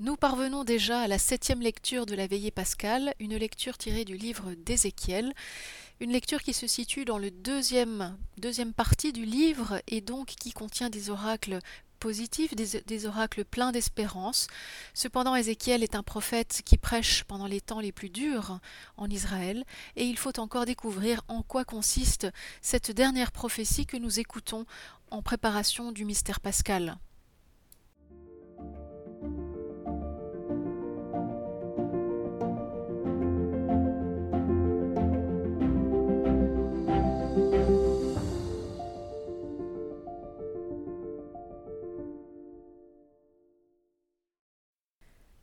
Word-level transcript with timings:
Nous 0.00 0.16
parvenons 0.16 0.64
déjà 0.64 1.02
à 1.02 1.06
la 1.06 1.18
septième 1.18 1.60
lecture 1.60 2.04
de 2.04 2.16
la 2.16 2.26
veillée 2.26 2.50
pascale, 2.50 3.14
une 3.20 3.36
lecture 3.36 3.78
tirée 3.78 4.04
du 4.04 4.16
livre 4.16 4.54
d'Ézéchiel, 4.54 5.32
une 6.00 6.10
lecture 6.10 6.42
qui 6.42 6.52
se 6.52 6.66
situe 6.66 7.04
dans 7.04 7.16
le 7.16 7.30
deuxième, 7.30 8.16
partie 8.76 9.12
du 9.12 9.24
livre 9.24 9.80
et 9.86 10.00
donc 10.00 10.26
qui 10.26 10.52
contient 10.52 10.90
des 10.90 11.10
oracles 11.10 11.60
positifs, 12.00 12.56
des, 12.56 12.82
des 12.84 13.06
oracles 13.06 13.44
pleins 13.44 13.70
d'espérance. 13.70 14.48
Cependant, 14.94 15.36
Ézéchiel 15.36 15.84
est 15.84 15.94
un 15.94 16.02
prophète 16.02 16.62
qui 16.64 16.76
prêche 16.76 17.22
pendant 17.22 17.46
les 17.46 17.60
temps 17.60 17.78
les 17.78 17.92
plus 17.92 18.10
durs 18.10 18.58
en 18.96 19.08
Israël, 19.08 19.64
et 19.94 20.04
il 20.04 20.18
faut 20.18 20.40
encore 20.40 20.66
découvrir 20.66 21.22
en 21.28 21.42
quoi 21.42 21.64
consiste 21.64 22.26
cette 22.62 22.90
dernière 22.90 23.30
prophétie 23.30 23.86
que 23.86 23.96
nous 23.96 24.18
écoutons 24.18 24.66
en 25.12 25.22
préparation 25.22 25.92
du 25.92 26.04
mystère 26.04 26.40
pascal. 26.40 26.98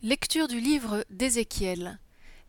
Lecture 0.04 0.48
du 0.48 0.60
livre 0.60 1.06
d'Ézéchiel. 1.12 2.00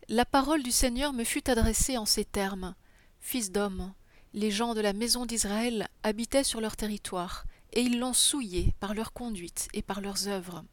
La 0.09 0.25
parole 0.25 0.63
du 0.63 0.71
Seigneur 0.71 1.13
me 1.13 1.23
fut 1.23 1.51
adressée 1.51 1.99
en 1.99 2.05
ces 2.07 2.25
termes. 2.25 2.73
Fils 3.19 3.51
d'homme, 3.51 3.93
les 4.33 4.49
gens 4.49 4.73
de 4.73 4.81
la 4.81 4.91
maison 4.91 5.27
d'Israël 5.27 5.87
habitaient 6.01 6.43
sur 6.43 6.61
leur 6.61 6.75
territoire, 6.75 7.45
et 7.73 7.81
ils 7.81 7.99
l'ont 7.99 8.13
souillé 8.13 8.73
par 8.79 8.95
leur 8.95 9.13
conduite 9.13 9.67
et 9.73 9.83
par 9.83 10.01
leurs 10.01 10.27
œuvres. 10.27 10.65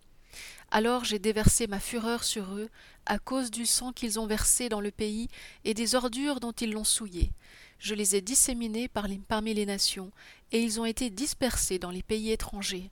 Alors 0.70 1.05
j'ai 1.05 1.19
déversé 1.19 1.66
ma 1.66 1.80
fureur 1.80 2.25
sur 2.25 2.55
eux, 2.55 2.70
à 3.05 3.19
cause 3.19 3.51
du 3.51 3.67
sang 3.67 3.92
qu'ils 3.92 4.19
ont 4.19 4.27
versé 4.27 4.70
dans 4.70 4.81
le 4.81 4.91
pays 4.91 5.28
et 5.64 5.75
des 5.75 5.95
ordures 5.95 6.41
dont 6.41 6.53
ils 6.53 6.73
l'ont 6.73 6.84
souillé. 6.84 7.31
Je 7.78 7.95
les 7.95 8.17
ai 8.17 8.23
disséminés 8.23 8.89
parmi 8.89 9.53
les 9.53 9.67
nations, 9.67 10.12
et 10.51 10.62
ils 10.62 10.81
ont 10.81 10.86
été 10.86 11.11
dispersés 11.11 11.78
dans 11.78 11.91
les 11.91 12.03
pays 12.03 12.31
étrangers. 12.31 12.91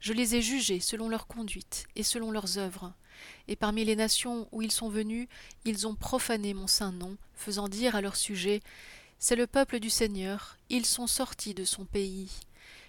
Je 0.00 0.12
les 0.12 0.34
ai 0.34 0.42
jugés 0.42 0.80
selon 0.80 1.08
leur 1.08 1.26
conduite 1.26 1.86
et 1.96 2.02
selon 2.02 2.30
leurs 2.30 2.58
œuvres. 2.58 2.92
Et 3.48 3.56
parmi 3.56 3.84
les 3.84 3.96
nations 3.96 4.48
où 4.52 4.62
ils 4.62 4.72
sont 4.72 4.88
venus, 4.88 5.28
ils 5.64 5.86
ont 5.86 5.94
profané 5.94 6.54
mon 6.54 6.66
saint 6.66 6.92
nom, 6.92 7.16
faisant 7.34 7.68
dire 7.68 7.96
à 7.96 8.00
leur 8.00 8.16
sujet 8.16 8.60
C'est 9.18 9.36
le 9.36 9.46
peuple 9.46 9.80
du 9.80 9.90
Seigneur, 9.90 10.56
ils 10.68 10.86
sont 10.86 11.06
sortis 11.06 11.54
de 11.54 11.64
son 11.64 11.84
pays. 11.84 12.30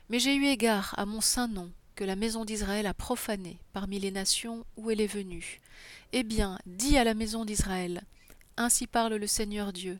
Mais 0.10 0.20
j'ai 0.20 0.36
eu 0.36 0.46
égard 0.46 0.94
à 0.98 1.06
mon 1.06 1.22
saint 1.22 1.48
nom, 1.48 1.72
que 1.96 2.04
la 2.04 2.16
maison 2.16 2.46
d'Israël 2.46 2.88
a 2.88 2.94
profané 2.94 3.58
parmi 3.74 4.00
les 4.00 4.12
nations 4.12 4.66
où 4.78 4.90
elle 4.90 5.02
est 5.02 5.08
venue. 5.08 5.62
Eh 6.14 6.24
bien, 6.24 6.58
dis 6.66 6.98
à 6.98 7.04
la 7.04 7.14
maison 7.14 7.46
d'Israël 7.46 8.04
Ainsi 8.58 8.88
parle 8.88 9.16
le 9.16 9.28
Seigneur 9.28 9.72
Dieu. 9.72 10.00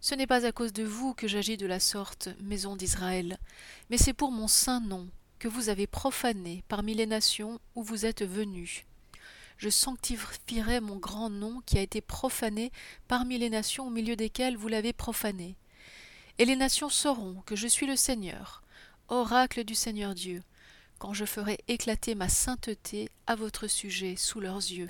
Ce 0.00 0.14
n'est 0.14 0.26
pas 0.26 0.46
à 0.46 0.52
cause 0.52 0.72
de 0.72 0.84
vous 0.84 1.14
que 1.14 1.26
j'agis 1.26 1.56
de 1.56 1.66
la 1.66 1.80
sorte, 1.80 2.28
maison 2.40 2.76
d'Israël, 2.76 3.38
mais 3.90 3.98
c'est 3.98 4.12
pour 4.12 4.30
mon 4.30 4.46
saint 4.46 4.80
nom 4.80 5.08
que 5.38 5.48
vous 5.48 5.68
avez 5.68 5.86
profané 5.86 6.62
parmi 6.68 6.94
les 6.94 7.06
nations 7.06 7.60
où 7.74 7.82
vous 7.82 8.06
êtes 8.06 8.24
venus. 8.24 8.84
Je 9.58 9.68
sanctifierai 9.68 10.80
mon 10.80 10.96
grand 10.96 11.30
nom 11.30 11.60
qui 11.66 11.78
a 11.78 11.82
été 11.82 12.00
profané 12.00 12.70
parmi 13.08 13.38
les 13.38 13.50
nations 13.50 13.88
au 13.88 13.90
milieu 13.90 14.14
desquelles 14.14 14.56
vous 14.56 14.68
l'avez 14.68 14.92
profané. 14.92 15.56
Et 16.38 16.44
les 16.44 16.54
nations 16.54 16.88
sauront 16.88 17.42
que 17.44 17.56
je 17.56 17.66
suis 17.66 17.86
le 17.86 17.96
Seigneur, 17.96 18.62
oracle 19.08 19.64
du 19.64 19.74
Seigneur 19.74 20.14
Dieu, 20.14 20.44
quand 20.98 21.12
je 21.12 21.24
ferai 21.24 21.58
éclater 21.66 22.14
ma 22.14 22.28
sainteté 22.28 23.10
à 23.26 23.34
votre 23.34 23.66
sujet 23.66 24.14
sous 24.14 24.38
leurs 24.38 24.58
yeux. 24.58 24.88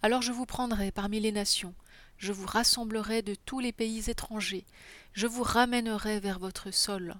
Alors 0.00 0.22
je 0.22 0.30
vous 0.30 0.46
prendrai 0.46 0.92
parmi 0.92 1.18
les 1.18 1.32
nations, 1.32 1.74
je 2.18 2.32
vous 2.32 2.46
rassemblerai 2.46 3.22
de 3.22 3.34
tous 3.34 3.58
les 3.58 3.72
pays 3.72 4.08
étrangers, 4.08 4.64
je 5.12 5.26
vous 5.26 5.42
ramènerai 5.42 6.20
vers 6.20 6.38
votre 6.38 6.70
sol. 6.70 7.16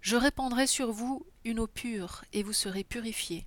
Je 0.00 0.16
répandrai 0.16 0.66
sur 0.66 0.90
vous 0.90 1.24
une 1.44 1.60
eau 1.60 1.68
pure, 1.68 2.24
et 2.32 2.42
vous 2.42 2.54
serez 2.54 2.82
purifiés. 2.82 3.46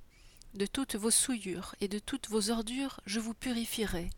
De 0.54 0.68
toutes 0.68 0.96
vos 0.96 1.10
souillures 1.10 1.74
et 1.82 1.88
de 1.88 1.98
toutes 1.98 2.30
vos 2.30 2.52
ordures, 2.52 3.00
je 3.08 3.20
vous 3.20 3.34
purifierai. 3.34 4.12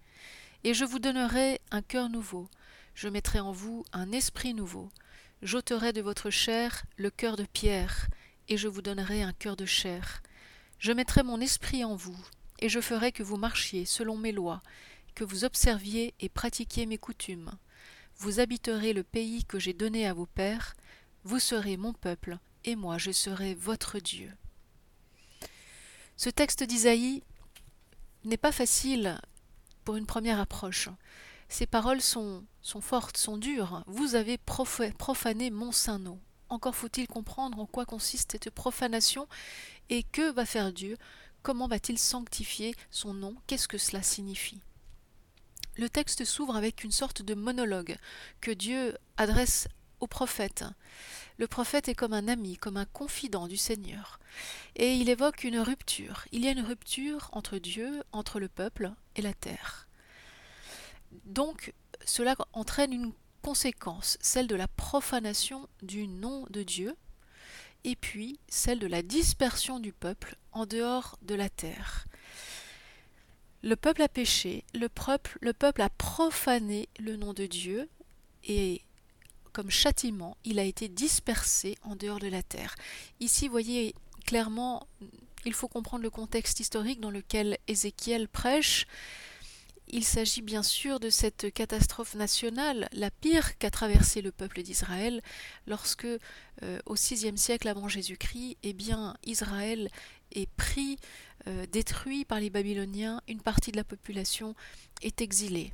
Et 0.65 0.73
je 0.73 0.83
vous 0.83 0.99
donnerai 0.99 1.61
un 1.71 1.81
cœur 1.81 2.09
nouveau. 2.09 2.49
Je 2.93 3.07
mettrai 3.07 3.39
en 3.39 3.53
vous 3.53 3.85
un 3.93 4.11
esprit 4.11 4.53
nouveau. 4.53 4.89
J'ôterai 5.41 5.93
de 5.93 6.01
votre 6.01 6.29
chair 6.29 6.83
le 6.97 7.09
cœur 7.09 7.37
de 7.37 7.45
pierre, 7.45 8.07
et 8.49 8.57
je 8.57 8.67
vous 8.67 8.81
donnerai 8.81 9.23
un 9.23 9.31
cœur 9.31 9.55
de 9.55 9.65
chair. 9.65 10.21
Je 10.77 10.91
mettrai 10.91 11.23
mon 11.23 11.39
esprit 11.39 11.85
en 11.85 11.95
vous, 11.95 12.17
et 12.59 12.67
je 12.67 12.81
ferai 12.81 13.13
que 13.13 13.23
vous 13.23 13.37
marchiez 13.37 13.85
selon 13.85 14.17
mes 14.17 14.33
lois, 14.33 14.61
que 15.13 15.23
vous 15.23 15.45
observiez 15.45 16.13
et 16.19 16.27
pratiquiez 16.27 16.85
mes 16.85 16.97
coutumes. 16.97 17.51
Vous 18.17 18.41
habiterez 18.41 18.91
le 18.91 19.03
pays 19.03 19.45
que 19.45 19.59
j'ai 19.59 19.73
donné 19.73 20.05
à 20.05 20.13
vos 20.13 20.25
pères, 20.25 20.75
vous 21.23 21.39
serez 21.39 21.77
mon 21.77 21.93
peuple, 21.93 22.39
et 22.65 22.75
moi 22.75 22.97
je 22.97 23.11
serai 23.11 23.55
votre 23.55 23.99
Dieu. 23.99 24.31
Ce 26.17 26.29
texte 26.29 26.63
d'Isaïe 26.63 27.23
n'est 28.23 28.37
pas 28.37 28.51
facile 28.51 29.19
pour 29.83 29.97
une 29.97 30.05
première 30.05 30.39
approche. 30.39 30.89
Ces 31.49 31.67
paroles 31.67 32.01
sont, 32.01 32.45
fortes, 32.81 33.17
sont 33.17 33.37
dures. 33.37 33.83
Vous 33.87 34.15
avez 34.15 34.37
profané 34.37 35.51
mon 35.51 35.71
saint 35.71 35.99
nom. 35.99 36.19
Encore 36.49 36.75
faut-il 36.75 37.07
comprendre 37.07 37.59
en 37.59 37.65
quoi 37.65 37.85
consiste 37.85 38.31
cette 38.33 38.49
profanation 38.49 39.27
et 39.89 40.03
que 40.03 40.31
va 40.31 40.45
faire 40.45 40.71
Dieu, 40.71 40.97
comment 41.43 41.67
va-t-il 41.67 41.99
sanctifier 41.99 42.75
son 42.91 43.13
nom, 43.13 43.35
qu'est-ce 43.47 43.67
que 43.67 43.77
cela 43.77 44.01
signifie? 44.01 44.61
Le 45.77 45.89
texte 45.89 46.23
s'ouvre 46.23 46.55
avec 46.55 46.83
une 46.83 46.91
sorte 46.91 47.21
de 47.21 47.33
monologue 47.33 47.97
que 48.41 48.51
Dieu 48.51 48.97
adresse 49.17 49.67
prophète. 50.07 50.63
Le 51.37 51.47
prophète 51.47 51.89
est 51.89 51.95
comme 51.95 52.13
un 52.13 52.27
ami, 52.27 52.57
comme 52.57 52.77
un 52.77 52.85
confident 52.85 53.47
du 53.47 53.57
Seigneur. 53.57 54.19
Et 54.75 54.95
il 54.95 55.09
évoque 55.09 55.43
une 55.43 55.59
rupture. 55.59 56.25
Il 56.31 56.43
y 56.43 56.47
a 56.47 56.51
une 56.51 56.61
rupture 56.61 57.29
entre 57.33 57.57
Dieu, 57.57 58.03
entre 58.11 58.39
le 58.39 58.47
peuple 58.47 58.91
et 59.15 59.21
la 59.21 59.33
terre. 59.33 59.87
Donc, 61.25 61.73
cela 62.05 62.35
entraîne 62.53 62.93
une 62.93 63.13
conséquence, 63.41 64.17
celle 64.21 64.47
de 64.47 64.55
la 64.55 64.67
profanation 64.67 65.67
du 65.81 66.07
nom 66.07 66.45
de 66.49 66.63
Dieu, 66.63 66.95
et 67.83 67.95
puis 67.95 68.39
celle 68.47 68.79
de 68.79 68.87
la 68.87 69.03
dispersion 69.03 69.79
du 69.79 69.93
peuple 69.93 70.37
en 70.51 70.65
dehors 70.65 71.17
de 71.21 71.35
la 71.35 71.49
terre. 71.49 72.05
Le 73.61 73.75
peuple 73.75 74.01
a 74.01 74.07
péché, 74.07 74.63
le 74.73 74.89
peuple, 74.89 75.37
le 75.41 75.53
peuple 75.53 75.81
a 75.81 75.89
profané 75.89 76.87
le 76.99 77.15
nom 77.15 77.33
de 77.33 77.45
Dieu, 77.45 77.89
et 78.43 78.84
comme 79.55 79.71
châtiment, 79.71 80.35
il 80.43 80.59
a 80.59 80.65
été 80.65 80.89
dispersé 80.89 81.77
en 81.83 81.95
dehors 81.95 82.19
de 82.19 82.27
la 82.27 82.43
terre. 82.43 82.75
Ici, 83.21 83.47
voyez 83.47 83.95
clairement, 84.25 84.85
il 85.45 85.53
faut 85.53 85.69
comprendre 85.69 86.03
le 86.03 86.09
contexte 86.09 86.59
historique 86.59 86.99
dans 86.99 87.09
lequel 87.09 87.57
Ézéchiel 87.69 88.27
prêche. 88.27 88.85
Il 89.87 90.03
s'agit 90.03 90.41
bien 90.41 90.61
sûr 90.61 90.99
de 90.99 91.09
cette 91.09 91.53
catastrophe 91.53 92.15
nationale, 92.15 92.89
la 92.91 93.11
pire 93.11 93.57
qu'a 93.57 93.71
traversé 93.71 94.21
le 94.21 94.33
peuple 94.33 94.61
d'Israël, 94.61 95.21
lorsque, 95.67 96.03
euh, 96.03 96.79
au 96.85 96.95
VIe 96.95 97.37
siècle 97.37 97.69
avant 97.69 97.87
Jésus-Christ, 97.87 98.57
eh 98.63 98.73
bien, 98.73 99.15
Israël 99.23 99.89
est 100.33 100.49
pris, 100.57 100.97
euh, 101.47 101.65
détruit 101.71 102.25
par 102.25 102.41
les 102.41 102.49
Babyloniens, 102.49 103.21
une 103.29 103.41
partie 103.41 103.71
de 103.71 103.77
la 103.77 103.85
population 103.85 104.53
est 105.01 105.21
exilée. 105.21 105.71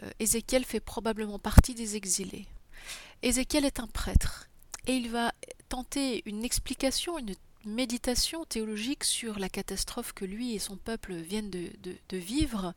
Euh, 0.00 0.10
Ézéchiel 0.20 0.64
fait 0.64 0.80
probablement 0.80 1.40
partie 1.40 1.74
des 1.74 1.96
exilés. 1.96 2.46
Ézéchiel 3.22 3.64
est 3.64 3.80
un 3.80 3.86
prêtre 3.86 4.48
et 4.86 4.94
il 4.94 5.10
va 5.10 5.32
tenter 5.68 6.22
une 6.26 6.44
explication, 6.44 7.18
une 7.18 7.34
méditation 7.64 8.44
théologique 8.44 9.04
sur 9.04 9.38
la 9.38 9.48
catastrophe 9.48 10.12
que 10.12 10.24
lui 10.24 10.54
et 10.54 10.58
son 10.58 10.76
peuple 10.76 11.14
viennent 11.14 11.50
de, 11.50 12.16
vivre, 12.16 12.74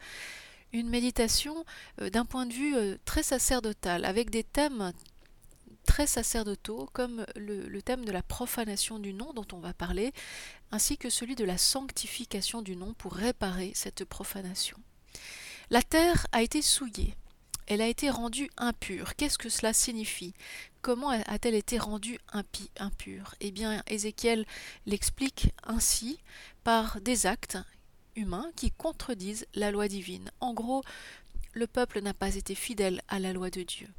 une 0.74 0.90
méditation 0.90 1.66
euh, 2.02 2.10
d'un 2.10 2.26
point 2.26 2.46
de 2.46 2.54
vue 2.54 2.76
euh, 2.76 2.98
très 3.06 3.24
sacerdotal, 3.24 4.06
avec 4.06 4.30
des 4.30 4.44
thèmes 4.44 4.94
très 5.86 6.08
sacerdotaux 6.08 6.90
comme 6.92 7.26
le, 7.36 7.68
le, 7.68 7.82
thème 7.82 8.04
de 8.04 8.12
la 8.12 8.22
profanation 8.22 9.00
du 9.00 9.14
nom 9.14 9.34
dont 9.34 9.48
on 9.54 9.60
va 9.60 9.74
parler, 9.74 10.12
ainsi 10.72 10.98
que 10.98 11.10
celui 11.10 11.36
de 11.36 11.46
la 11.46 11.58
sanctification 11.58 12.62
du 12.62 12.76
nom 12.76 12.94
pour 12.94 13.14
réparer 13.14 13.72
cette 13.74 14.04
profanation. 14.04 14.78
La 15.70 15.82
terre 15.82 16.28
a 16.32 16.42
été 16.42 16.62
souillée, 16.62 17.16
elle 17.68 17.82
a 17.82 17.88
été 17.88 18.10
rendue 18.10 18.50
impure. 18.58 19.16
Qu'est-ce 19.16 19.38
que 19.38 19.50
cela 19.50 19.74
signifie? 19.74 20.34
Comment 20.82 21.10
a-t-elle 21.10 21.56
été 21.56 21.78
rendue 21.78 22.18
impure? 22.78 23.36
Eh 23.42 23.52
bien, 23.52 23.84
Ézéchiel 23.88 24.46
l'explique 24.86 25.50
ainsi 25.64 26.18
par 26.64 27.02
des 27.02 27.26
actes 27.26 27.58
humains 28.16 28.50
qui 28.56 28.72
contredisent 28.72 29.46
la 29.54 29.70
loi 29.70 29.90
divine. 29.90 30.32
En 30.40 30.54
gros, 30.54 30.84
le 31.54 31.68
peuple 31.68 32.02
n'a 32.02 32.14
pas 32.14 32.36
été 32.36 32.56
fidèle 32.56 33.02
à 33.10 33.20
la 33.20 33.34
loi 33.34 33.50
de 33.50 33.64
Dieu. 33.64 33.90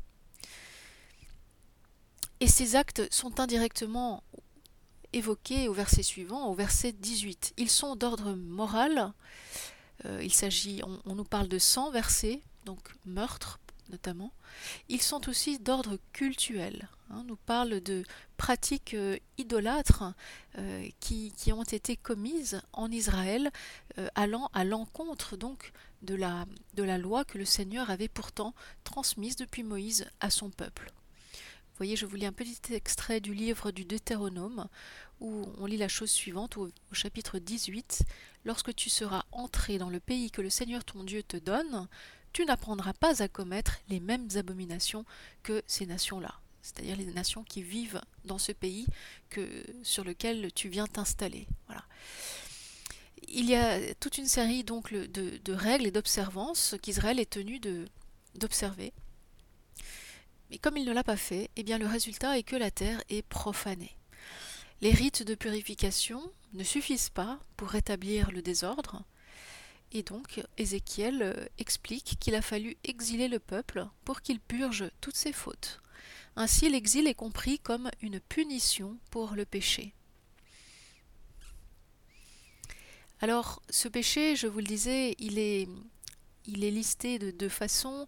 Et 2.41 2.49
ces 2.49 2.75
actes 2.75 3.07
sont 3.13 3.39
indirectement 3.41 4.23
évoqués 5.13 5.69
au 5.69 5.73
verset 5.73 6.03
suivant, 6.03 6.49
au 6.49 6.55
verset 6.55 6.93
18. 6.93 7.55
Ils 7.59 7.71
sont 7.71 7.97
d'ordre 7.97 8.33
moral, 8.35 9.13
il 10.21 10.33
s'agit, 10.33 10.81
on, 11.05 11.15
nous 11.15 11.25
parle 11.25 11.49
de 11.49 11.59
sang 11.59 11.91
versé, 11.91 12.43
donc 12.69 12.93
meurtre 13.07 13.59
notamment. 13.89 14.35
Ils 14.91 15.01
sont 15.01 15.31
aussi 15.31 15.59
d'ordre 15.59 15.99
cultuel. 16.13 16.91
Hein, 17.09 17.25
nous 17.27 17.37
parle 17.37 17.81
de 17.81 18.05
pratiques 18.37 18.95
idolâtres 19.39 20.13
qui, 21.01 21.33
qui, 21.39 21.53
ont 21.55 21.63
été 21.63 21.97
commises 21.97 22.61
en 22.75 22.91
Israël, 22.91 23.51
allant 24.15 24.51
à 24.53 24.65
l'encontre 24.65 25.39
donc 25.39 25.73
de 26.03 26.15
la, 26.15 26.45
de 26.75 26.83
la 26.83 26.99
loi 26.99 27.25
que 27.25 27.39
le 27.39 27.47
Seigneur 27.47 27.89
avait 27.89 28.09
pourtant 28.09 28.55
transmise 28.85 29.37
depuis 29.37 29.63
Moïse 29.63 30.07
à 30.21 30.29
son 30.29 30.51
peuple. 30.51 30.93
Vous 31.79 31.85
voyez, 31.85 31.97
je 31.97 32.07
vous 32.07 32.17
lis 32.17 32.27
un 32.27 32.33
petit 32.33 32.75
extrait 32.75 33.21
du 33.21 33.33
livre 33.33 33.71
du 33.71 33.85
Deutéronome 33.85 34.69
où 35.21 35.47
on 35.59 35.67
lit 35.67 35.77
la 35.77 35.87
chose 35.87 36.11
suivante 36.11 36.57
au, 36.57 36.71
chapitre 36.91 37.39
18. 37.39 38.03
Lorsque 38.45 38.75
tu 38.75 38.91
seras 38.91 39.25
entré 39.31 39.79
dans 39.79 39.89
le 39.89 40.01
pays 40.01 40.33
que 40.33 40.43
le 40.43 40.51
Seigneur 40.51 40.85
ton 40.85 41.05
Dieu 41.05 41.23
te 41.23 41.37
donne, 41.37 41.87
tu 42.33 42.45
n'apprendras 42.45 42.93
pas 42.93 43.23
à 43.23 43.29
commettre 43.29 43.79
les 43.89 44.01
mêmes 44.01 44.29
abominations 44.37 45.05
que 45.43 45.63
ces 45.67 45.87
nations-là, 45.87 46.35
c'est-à-dire 46.63 46.97
les 46.97 47.07
nations 47.07 47.45
qui 47.45 47.63
vivent 47.63 48.01
dans 48.25 48.39
ce 48.39 48.53
pays 48.53 48.87
sur 49.83 50.05
lequel 50.05 50.53
tu 50.53 50.69
viens 50.69 50.87
t'installer. 50.87 51.47
Il 53.31 53.47
y 53.47 53.55
a 53.55 53.95
toute 53.95 54.19
une 54.19 54.27
série 54.27 54.65
donc 54.65 54.93
de, 54.93 55.53
règles 55.53 55.87
et 55.87 55.91
d'observances 55.91 56.77
qu'Israël 56.81 57.21
est 57.21 57.31
tenu 57.31 57.61
d'observer. 58.35 58.93
Mais 60.51 60.59
comme 60.59 60.79
il 60.79 60.87
ne 60.87 60.93
l'a 60.93 61.05
pas 61.05 61.17
fait, 61.17 61.51
eh 61.57 61.63
bien 61.63 61.77
le 61.77 61.87
résultat 61.87 62.39
est 62.39 62.43
que 62.43 62.57
la 62.57 62.71
terre 62.71 63.03
est 63.11 63.23
profanée. 63.23 63.97
Les 64.81 64.93
rites 64.93 65.23
de 65.25 65.35
purification 65.35 66.23
ne 66.55 66.65
suffisent 66.65 67.11
pas 67.11 67.39
pour 67.57 67.69
rétablir 67.69 68.31
le 68.31 68.41
désordre, 68.41 69.03
et 69.93 70.03
donc 70.03 70.43
Ézéchiel 70.57 71.23
euh, 71.23 71.47
explique 71.59 72.17
qu'il 72.21 72.35
a 72.35 72.43
fallu 72.43 72.77
exiler 72.85 73.29
le 73.29 73.39
peuple 73.39 73.87
pour 74.05 74.21
qu'il 74.21 74.41
purge 74.41 74.91
toutes 75.01 75.17
ses 75.17 75.33
fautes. 75.33 75.81
Ainsi 76.37 76.69
l'exil 76.69 77.07
est 77.07 77.15
compris 77.15 77.59
comme 77.59 77.91
une 78.01 78.21
punition 78.21 78.99
pour 79.11 79.35
le 79.35 79.45
péché. 79.45 79.95
Alors, 83.21 83.61
ce 83.69 83.89
péché, 83.89 84.37
je 84.37 84.47
vous 84.47 84.61
le 84.61 84.65
disais, 84.65 85.17
il 85.19 85.41
est, 85.41 85.69
il 86.47 86.63
est 86.63 86.71
listé 86.71 87.19
de 87.19 87.33
deux 87.33 87.49
façons. 87.49 88.07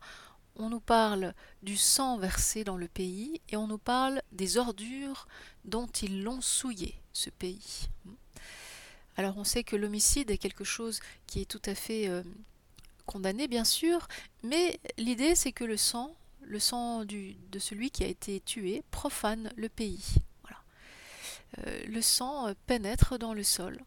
On 0.55 0.69
nous 0.69 0.81
parle 0.81 1.35
du 1.63 1.77
sang 1.77 2.19
versé 2.19 2.63
dans 2.63 2.77
le 2.77 2.87
pays 2.87 3.41
et 3.49 3.57
on 3.57 3.67
nous 3.67 3.79
parle 3.79 4.23
des 4.31 4.57
ordures 4.57 5.27
dont 5.65 5.89
ils 5.89 6.23
l'ont 6.23 6.41
souillé, 6.41 6.95
ce 7.13 7.31
pays. 7.31 7.89
Alors 9.21 9.37
on 9.37 9.45
sait 9.45 9.65
que 9.65 9.77
l'homicide 9.77 10.31
est 10.31 10.39
quelque 10.39 10.65
chose 10.65 11.01
qui 11.27 11.43
est 11.43 11.45
tout 11.45 11.61
à 11.67 11.75
fait 11.75 12.09
euh, 12.09 12.23
condamné, 13.05 13.49
bien 13.49 13.65
sûr, 13.65 14.09
mais 14.43 14.81
l'idée 14.97 15.35
c'est 15.35 15.53
que 15.53 15.63
le 15.63 15.77
sang, 15.77 16.17
le 16.41 16.59
sang 16.59 17.05
de 17.05 17.59
celui 17.59 17.91
qui 17.91 18.03
a 18.03 18.07
été 18.07 18.41
tué, 18.41 18.83
profane 18.91 19.53
le 19.57 19.69
pays. 19.69 20.15
Euh, 21.59 21.83
le 21.87 22.01
sang 22.01 22.49
euh, 22.49 22.55
pénètre 22.67 23.19
dans 23.19 23.35
le 23.35 23.43
sol 23.43 23.79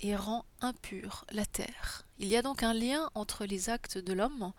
et 0.00 0.16
rend 0.16 0.46
impure 0.62 1.26
la 1.30 1.44
terre. 1.44 2.06
Il 2.18 2.28
y 2.28 2.36
a 2.38 2.40
donc 2.40 2.62
un 2.62 2.72
lien 2.72 3.10
entre 3.14 3.44
les 3.44 3.68
actes 3.68 3.98
de 3.98 4.14
l'homme 4.14 4.54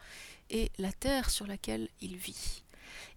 et 0.52 0.72
la 0.78 0.92
terre 0.92 1.32
sur 1.32 1.48
laquelle 1.48 1.90
il 2.00 2.16
vit. 2.16 2.62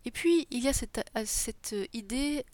Et 0.06 0.10
puis 0.10 0.46
il 0.50 0.60
y 0.60 0.68
a 0.68 0.72
cette, 0.72 1.74
idée 1.92 2.46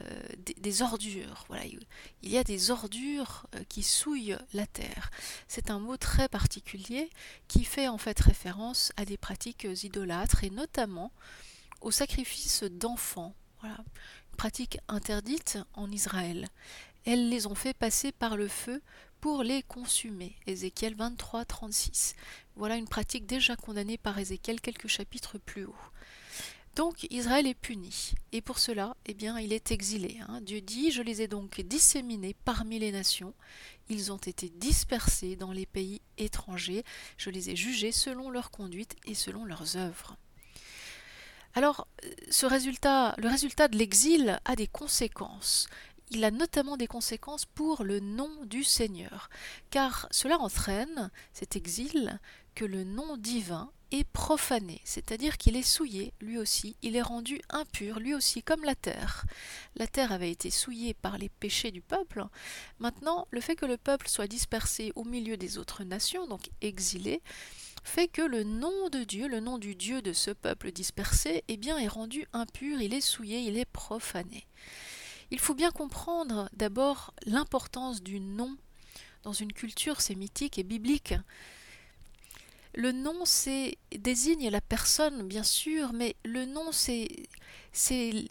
euh, 0.00 0.20
des, 0.58 0.82
ordures. 0.82 1.44
Voilà, 1.48 1.64
il 1.66 2.30
y 2.30 2.38
a 2.38 2.44
des 2.44 2.70
ordures 2.70 3.46
qui 3.68 3.82
souillent 3.82 4.38
la 4.54 4.66
terre. 4.66 5.10
C'est 5.48 5.70
un 5.70 5.78
mot 5.78 5.96
très 5.96 6.28
particulier 6.28 7.10
qui 7.48 7.64
fait 7.64 7.88
en 7.88 7.98
fait 7.98 8.18
référence 8.18 8.92
à 8.96 9.04
des 9.04 9.16
pratiques 9.16 9.66
idolâtres 9.82 10.44
et 10.44 10.50
notamment 10.50 11.12
au 11.80 11.90
sacrifice 11.90 12.62
d'enfants. 12.64 13.34
Voilà, 13.60 13.76
une 13.78 14.36
pratique 14.36 14.78
interdite 14.88 15.58
en 15.74 15.90
Israël 15.90 16.48
elles 17.04 17.28
les 17.28 17.46
ont 17.46 17.54
fait 17.54 17.74
passer 17.74 18.12
par 18.12 18.36
le 18.36 18.48
feu 18.48 18.80
pour 19.20 19.42
les 19.42 19.62
consumer. 19.62 20.36
Ézéchiel 20.46 20.94
23, 20.94 21.44
36. 21.44 22.14
Voilà 22.56 22.76
une 22.76 22.88
pratique 22.88 23.26
déjà 23.26 23.56
condamnée 23.56 23.98
par 23.98 24.18
Ézéchiel 24.18 24.60
quelques 24.60 24.88
chapitres 24.88 25.38
plus 25.38 25.64
haut. 25.64 25.76
Donc 26.74 27.06
Israël 27.10 27.46
est 27.46 27.54
puni, 27.54 28.14
et 28.32 28.40
pour 28.40 28.58
cela, 28.58 28.96
eh 29.04 29.12
bien, 29.12 29.38
il 29.38 29.52
est 29.52 29.70
exilé. 29.70 30.20
Hein. 30.26 30.40
Dieu 30.40 30.62
dit, 30.62 30.90
je 30.90 31.02
les 31.02 31.20
ai 31.20 31.28
donc 31.28 31.60
disséminés 31.60 32.34
parmi 32.46 32.78
les 32.78 32.92
nations, 32.92 33.34
ils 33.90 34.10
ont 34.10 34.16
été 34.16 34.48
dispersés 34.48 35.36
dans 35.36 35.52
les 35.52 35.66
pays 35.66 36.00
étrangers, 36.16 36.82
je 37.18 37.28
les 37.28 37.50
ai 37.50 37.56
jugés 37.56 37.92
selon 37.92 38.30
leur 38.30 38.50
conduite 38.50 38.96
et 39.04 39.14
selon 39.14 39.44
leurs 39.44 39.76
œuvres. 39.76 40.16
Alors, 41.54 41.86
ce 42.30 42.46
résultat, 42.46 43.14
le 43.18 43.28
résultat 43.28 43.68
de 43.68 43.76
l'exil 43.76 44.40
a 44.46 44.56
des 44.56 44.66
conséquences 44.66 45.68
il 46.12 46.24
a 46.24 46.30
notamment 46.30 46.76
des 46.76 46.86
conséquences 46.86 47.46
pour 47.46 47.84
le 47.84 48.00
nom 48.00 48.30
du 48.44 48.64
Seigneur, 48.64 49.30
car 49.70 50.08
cela 50.10 50.38
entraîne, 50.38 51.10
cet 51.32 51.56
exil, 51.56 52.20
que 52.54 52.64
le 52.64 52.84
nom 52.84 53.16
divin 53.16 53.70
est 53.90 54.04
profané, 54.04 54.80
c'est-à-dire 54.84 55.36
qu'il 55.36 55.56
est 55.56 55.62
souillé, 55.62 56.14
lui 56.20 56.38
aussi, 56.38 56.76
il 56.82 56.96
est 56.96 57.02
rendu 57.02 57.40
impur, 57.50 57.98
lui 57.98 58.14
aussi, 58.14 58.42
comme 58.42 58.64
la 58.64 58.74
terre. 58.74 59.24
La 59.76 59.86
terre 59.86 60.12
avait 60.12 60.30
été 60.30 60.50
souillée 60.50 60.94
par 60.94 61.18
les 61.18 61.28
péchés 61.28 61.70
du 61.70 61.82
peuple. 61.82 62.24
Maintenant, 62.78 63.26
le 63.30 63.40
fait 63.40 63.56
que 63.56 63.66
le 63.66 63.76
peuple 63.76 64.08
soit 64.08 64.26
dispersé 64.26 64.92
au 64.96 65.04
milieu 65.04 65.36
des 65.36 65.58
autres 65.58 65.84
nations, 65.84 66.26
donc 66.26 66.48
exilé, 66.62 67.20
fait 67.84 68.08
que 68.08 68.22
le 68.22 68.44
nom 68.44 68.88
de 68.90 69.04
Dieu, 69.04 69.28
le 69.28 69.40
nom 69.40 69.58
du 69.58 69.74
Dieu 69.74 70.02
de 70.02 70.12
ce 70.12 70.30
peuple 70.30 70.72
dispersé, 70.72 71.44
eh 71.48 71.56
bien, 71.56 71.76
est 71.78 71.88
rendu 71.88 72.26
impur, 72.32 72.80
il 72.80 72.94
est 72.94 73.00
souillé, 73.00 73.40
il 73.40 73.58
est 73.58 73.66
profané. 73.66 74.46
Il 75.30 75.38
faut 75.38 75.54
bien 75.54 75.70
comprendre 75.70 76.48
d'abord 76.52 77.12
l'importance 77.26 78.02
du 78.02 78.20
nom 78.20 78.56
dans 79.22 79.32
une 79.32 79.52
culture 79.52 80.00
sémitique 80.00 80.58
et 80.58 80.62
biblique. 80.62 81.14
Le 82.74 82.92
nom, 82.92 83.24
c'est 83.24 83.76
désigne 83.96 84.48
la 84.48 84.60
personne, 84.60 85.26
bien 85.28 85.42
sûr, 85.42 85.92
mais 85.92 86.16
le 86.24 86.46
nom, 86.46 86.72
c'est 86.72 87.28
c'est 87.72 88.26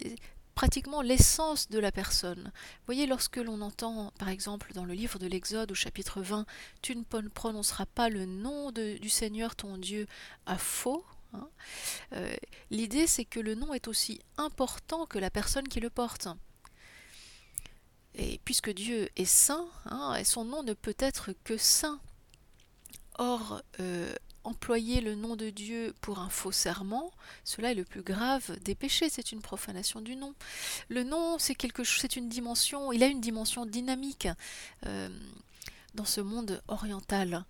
pratiquement 0.54 1.00
l'essence 1.02 1.68
de 1.70 1.78
la 1.78 1.92
personne. 1.92 2.44
Vous 2.44 2.86
voyez, 2.86 3.06
lorsque 3.06 3.36
l'on 3.36 3.60
entend, 3.62 4.12
par 4.18 4.28
exemple, 4.28 4.72
dans 4.74 4.84
le 4.84 4.94
livre 4.94 5.18
de 5.18 5.26
l'Exode 5.26 5.72
au 5.72 5.74
chapitre 5.74 6.20
20, 6.20 6.46
tu 6.82 6.96
ne 6.96 7.02
prononceras 7.28 7.86
pas 7.86 8.08
le 8.08 8.26
nom 8.26 8.70
du 8.72 9.08
Seigneur 9.08 9.56
ton 9.56 9.78
Dieu 9.78 10.06
à 10.46 10.58
faux, 10.58 11.04
hein, 11.32 11.48
euh, 12.12 12.34
l'idée 12.70 13.06
c'est 13.06 13.24
que 13.24 13.40
le 13.40 13.54
nom 13.54 13.72
est 13.74 13.88
aussi 13.88 14.20
important 14.36 15.06
que 15.06 15.18
la 15.18 15.30
personne 15.30 15.68
qui 15.68 15.80
le 15.80 15.90
porte. 15.90 16.28
Et 18.14 18.40
puisque 18.44 18.70
Dieu 18.70 19.08
est 19.16 19.24
saint, 19.24 19.66
hein, 19.86 20.22
son 20.24 20.44
nom 20.44 20.62
ne 20.62 20.74
peut 20.74 20.96
être 20.98 21.32
que 21.44 21.56
saint. 21.56 21.98
Or, 23.18 23.62
euh, 23.80 24.14
employer 24.44 25.00
le 25.00 25.14
nom 25.14 25.36
de 25.36 25.50
Dieu 25.50 25.94
pour 26.00 26.18
un 26.18 26.28
faux 26.28 26.52
serment, 26.52 27.10
cela 27.44 27.72
est 27.72 27.74
le 27.74 27.84
plus 27.84 28.02
grave 28.02 28.58
des 28.64 28.74
péchés, 28.74 29.08
c'est 29.08 29.32
une 29.32 29.40
profanation 29.40 30.00
du 30.00 30.16
nom. 30.16 30.34
Le 30.88 31.04
nom, 31.04 31.38
c'est 31.38 31.54
quelque 31.54 31.84
chose, 31.84 32.00
c'est 32.00 32.16
une 32.16 32.28
dimension, 32.28 32.92
il 32.92 33.02
a 33.02 33.06
une 33.06 33.20
dimension 33.20 33.66
dynamique. 33.66 34.28
Euh, 34.86 35.08
dans 35.94 36.06
ce 36.06 36.22
monde 36.22 36.62
oriental. 36.68 37.44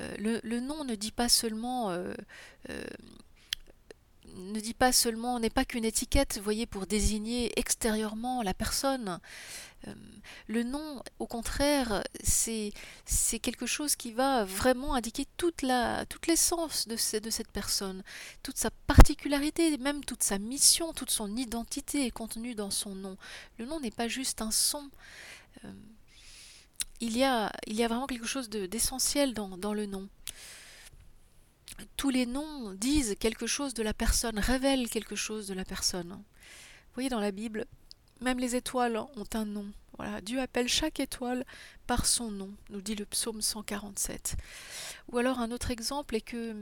Euh, 0.00 0.40
le, 0.42 0.60
nom 0.60 0.82
ne 0.82 0.94
dit 0.94 1.12
pas 1.12 1.28
seulement 1.28 1.90
ne 4.34 4.60
dit 4.60 4.74
pas 4.74 4.92
seulement, 4.92 5.38
n'est 5.38 5.50
pas 5.50 5.64
qu'une 5.64 5.84
étiquette, 5.84 6.40
voyez, 6.42 6.66
pour 6.66 6.86
désigner 6.86 7.52
extérieurement 7.58 8.42
la 8.42 8.54
personne. 8.54 9.20
Euh, 9.88 9.94
le 10.46 10.62
nom, 10.62 11.02
au 11.18 11.26
contraire, 11.26 12.02
c'est 12.22 12.72
quelque 13.40 13.66
chose 13.66 13.96
qui 13.96 14.12
va 14.12 14.44
vraiment 14.44 14.94
indiquer 14.94 15.26
toute 15.36 15.62
la 15.62 16.06
toute 16.06 16.26
l'essence 16.26 16.86
de, 16.86 16.94
de 17.18 17.30
cette 17.30 17.50
personne, 17.50 18.02
toute 18.42 18.58
sa 18.58 18.70
particularité, 18.70 19.76
même 19.78 20.04
toute 20.04 20.22
sa 20.22 20.38
mission, 20.38 20.92
toute 20.92 21.10
son 21.10 21.36
identité 21.36 22.06
est 22.06 22.10
contenue 22.10 22.54
dans 22.54 22.70
son 22.70 22.94
nom. 22.94 23.16
Le 23.58 23.66
nom 23.66 23.80
n'est 23.80 23.90
pas 23.90 24.08
juste 24.08 24.42
un 24.42 24.50
son. 24.50 24.88
Euh, 25.64 25.72
il, 27.00 27.16
y 27.16 27.24
a, 27.24 27.52
il 27.66 27.74
y 27.74 27.82
a 27.82 27.88
vraiment 27.88 28.06
quelque 28.06 28.26
chose 28.26 28.48
d'essentiel 28.48 29.34
dans, 29.34 29.56
dans 29.58 29.74
le 29.74 29.86
nom 29.86 30.08
tous 31.96 32.10
les 32.10 32.26
noms 32.26 32.72
disent 32.74 33.16
quelque 33.18 33.46
chose 33.46 33.74
de 33.74 33.82
la 33.82 33.94
personne, 33.94 34.38
révèlent 34.38 34.88
quelque 34.88 35.16
chose 35.16 35.46
de 35.46 35.54
la 35.54 35.64
personne. 35.64 36.10
Vous 36.10 36.94
voyez 36.94 37.08
dans 37.08 37.20
la 37.20 37.30
Bible, 37.30 37.66
même 38.22 38.38
les 38.38 38.56
étoiles 38.56 38.96
ont 38.96 39.26
un 39.34 39.44
nom. 39.44 39.66
Dieu 40.22 40.40
appelle 40.40 40.68
chaque 40.68 41.00
étoile 41.00 41.44
par 41.86 42.06
son 42.06 42.30
nom, 42.30 42.50
nous 42.70 42.80
dit 42.80 42.94
le 42.94 43.04
psaume 43.04 43.42
147. 43.42 44.36
Ou 45.10 45.18
alors 45.18 45.38
un 45.38 45.50
autre 45.50 45.70
exemple 45.70 46.16
est 46.16 46.22
que, 46.22 46.56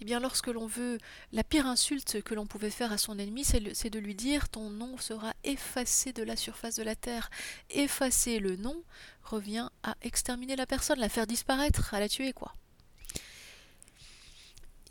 eh 0.00 0.04
bien, 0.04 0.20
lorsque 0.20 0.48
l'on 0.48 0.66
veut, 0.66 0.98
la 1.32 1.44
pire 1.44 1.66
insulte 1.66 2.22
que 2.22 2.34
l'on 2.34 2.46
pouvait 2.46 2.70
faire 2.70 2.92
à 2.92 2.98
son 2.98 3.18
ennemi, 3.18 3.44
c'est 3.44 3.90
de 3.90 3.98
lui 3.98 4.14
dire 4.14 4.48
ton 4.48 4.70
nom 4.70 4.98
sera 4.98 5.32
effacé 5.44 6.12
de 6.12 6.22
la 6.22 6.36
surface 6.36 6.76
de 6.76 6.82
la 6.82 6.96
terre. 6.96 7.30
Effacer 7.70 8.38
le 8.38 8.56
nom 8.56 8.82
revient 9.22 9.68
à 9.82 9.96
exterminer 10.02 10.56
la 10.56 10.66
personne, 10.66 10.98
la 10.98 11.08
faire 11.08 11.26
disparaître, 11.26 11.94
à 11.94 12.00
la 12.00 12.08
tuer, 12.08 12.32
quoi. 12.32 12.54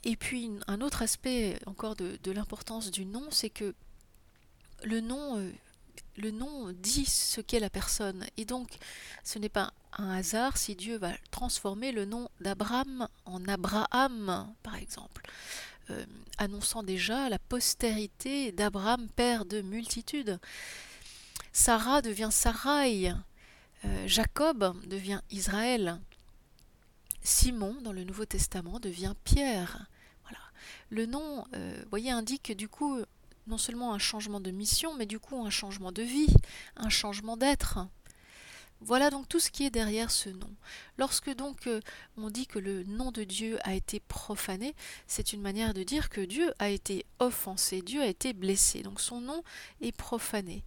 Et 0.05 0.17
puis 0.17 0.51
un 0.67 0.81
autre 0.81 1.01
aspect 1.01 1.57
encore 1.65 1.95
de, 1.95 2.31
l'importance 2.31 2.91
du 2.91 3.05
nom, 3.05 3.23
c'est 3.31 3.49
que 3.49 3.73
le 4.83 4.99
nom, 4.99 5.37
euh, 5.37 5.49
le 6.17 6.31
nom 6.31 6.71
dit 6.71 7.05
ce 7.05 7.41
qu'est 7.41 7.59
la 7.59 7.69
personne. 7.69 8.25
Et 8.37 8.45
donc 8.45 8.69
ce 9.23 9.39
n'est 9.39 9.49
pas 9.49 9.73
un 9.97 10.09
hasard 10.09 10.57
si 10.57 10.75
Dieu 10.75 10.97
va 10.97 11.11
transformer 11.31 11.91
le 11.91 12.05
nom 12.05 12.29
d'Abraham 12.41 13.07
en 13.25 13.45
Abraham, 13.47 14.53
par 14.63 14.75
exemple, 14.75 15.23
euh, 15.89 16.05
annonçant 16.37 16.83
déjà 16.83 17.29
la 17.29 17.39
postérité 17.39 18.51
d'Abraham, 18.51 19.07
père 19.09 19.45
de 19.45 19.61
multitudes. 19.61 20.39
Sarah 21.51 22.01
devient 22.01 22.29
Sarai, 22.31 23.11
euh, 23.85 24.07
Jacob 24.07 24.75
devient 24.87 25.21
Israël. 25.29 25.99
Simon, 27.21 27.75
dans 27.81 27.93
le 27.93 28.03
Nouveau 28.03 28.25
Testament, 28.25 28.79
devient 28.79 29.13
Pierre. 29.23 29.87
Le 30.89 31.07
nom, 31.07 31.45
euh, 31.55 31.83
voyez, 31.89 32.11
indique 32.11 32.55
du 32.55 32.69
coup 32.69 32.99
non 33.47 33.57
seulement 33.57 33.93
un 33.93 33.99
changement 33.99 34.39
de 34.39 34.51
mission, 34.51 34.93
mais 34.95 35.05
du 35.05 35.19
coup 35.19 35.43
un 35.45 35.49
changement 35.49 35.91
de 35.91 36.03
vie, 36.03 36.33
un 36.77 36.89
changement 36.89 37.37
d'être. 37.37 37.79
Voilà 38.85 39.09
donc 39.09 39.29
tout 39.29 39.39
ce 39.39 39.49
qui 39.49 39.63
est 39.63 39.69
derrière 39.69 40.11
ce 40.11 40.29
nom. 40.29 40.49
Lorsque 40.97 41.33
donc 41.33 41.67
euh, 41.67 41.79
on 42.17 42.29
dit 42.29 42.47
que 42.47 42.59
le 42.59 42.83
nom 42.83 43.11
de 43.11 43.23
Dieu 43.23 43.57
a 43.63 43.73
été 43.73 44.01
profané, 44.01 44.75
c'est 45.07 45.31
une 45.31 45.41
manière 45.41 45.73
de 45.73 45.83
dire 45.83 46.09
que 46.09 46.19
Dieu 46.19 46.51
a 46.59 46.69
été 46.69 47.05
offensé, 47.19 47.81
Dieu 47.81 48.01
a 48.01 48.07
été 48.07 48.33
blessé, 48.33 48.83
donc 48.83 48.99
son 48.99 49.21
nom 49.21 49.41
est 49.81 49.93
profané. 49.93 50.65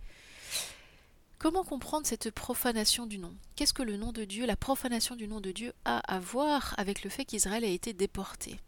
Comment 1.38 1.64
comprendre 1.64 2.06
cette 2.06 2.30
profanation 2.30 3.04
du 3.04 3.18
nom? 3.18 3.34
Qu'est-ce 3.54 3.74
que 3.74 3.82
le 3.82 3.98
nom 3.98 4.12
de 4.12 4.24
Dieu, 4.24 4.46
la 4.46 4.56
profanation 4.56 5.16
du 5.16 5.28
nom 5.28 5.42
de 5.42 5.52
Dieu 5.52 5.74
a 5.84 5.98
à 5.98 6.18
voir 6.18 6.74
avec 6.78 7.04
le 7.04 7.10
fait 7.10 7.26
qu'Israël 7.26 7.64
a 7.64 7.68
été 7.68 7.92
déporté? 7.92 8.58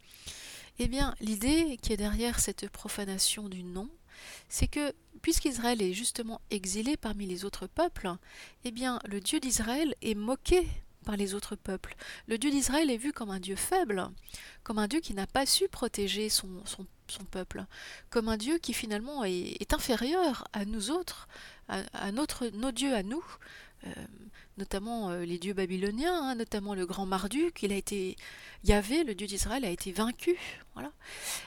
Eh 0.78 0.86
bien, 0.86 1.14
l'idée 1.20 1.78
qui 1.80 1.94
est 1.94 1.96
derrière 1.96 2.38
cette 2.38 2.68
profanation 2.68 3.48
du 3.48 3.64
nom, 3.64 3.88
c'est 4.48 4.68
que 4.68 4.92
puisqu'Israël 5.22 5.82
est 5.82 5.92
justement 5.92 6.40
exilé 6.50 6.96
parmi 6.96 7.26
les 7.26 7.44
autres 7.44 7.66
peuples, 7.66 8.10
eh 8.64 8.70
bien, 8.70 8.98
le 9.04 9.20
Dieu 9.20 9.40
d'Israël 9.40 9.94
est 10.02 10.14
moqué 10.14 10.66
par 11.04 11.16
les 11.16 11.34
autres 11.34 11.56
peuples. 11.56 11.96
Le 12.26 12.38
Dieu 12.38 12.50
d'Israël 12.50 12.90
est 12.90 12.96
vu 12.96 13.12
comme 13.12 13.30
un 13.30 13.40
Dieu 13.40 13.56
faible, 13.56 14.08
comme 14.62 14.78
un 14.78 14.88
Dieu 14.88 15.00
qui 15.00 15.14
n'a 15.14 15.26
pas 15.26 15.46
su 15.46 15.68
protéger 15.68 16.28
son, 16.28 16.48
peuple, 17.30 17.64
comme 18.10 18.28
un 18.28 18.37
Dieu 18.37 18.58
qui 18.58 18.75
finalement 18.75 19.25
est, 19.25 19.72
inférieur 19.72 20.46
à 20.52 20.64
nous 20.64 20.90
autres, 20.90 21.26
à, 21.68 22.12
nos 22.12 22.72
dieux 22.72 22.94
à 22.94 23.02
nous, 23.02 23.25
euh, 23.87 23.90
notamment 24.56 25.10
euh, 25.10 25.25
les 25.25 25.38
dieux 25.38 25.54
babyloniens, 25.54 26.30
hein, 26.30 26.34
notamment 26.34 26.75
le 26.75 26.84
grand 26.84 27.06
Marduk, 27.06 27.62
il 27.62 27.72
a 27.72 27.76
été 27.76 28.16
Yahvé, 28.64 29.04
le 29.04 29.14
dieu 29.14 29.26
d'Israël, 29.26 29.64
a 29.64 29.70
été 29.70 29.92
vaincu. 29.92 30.37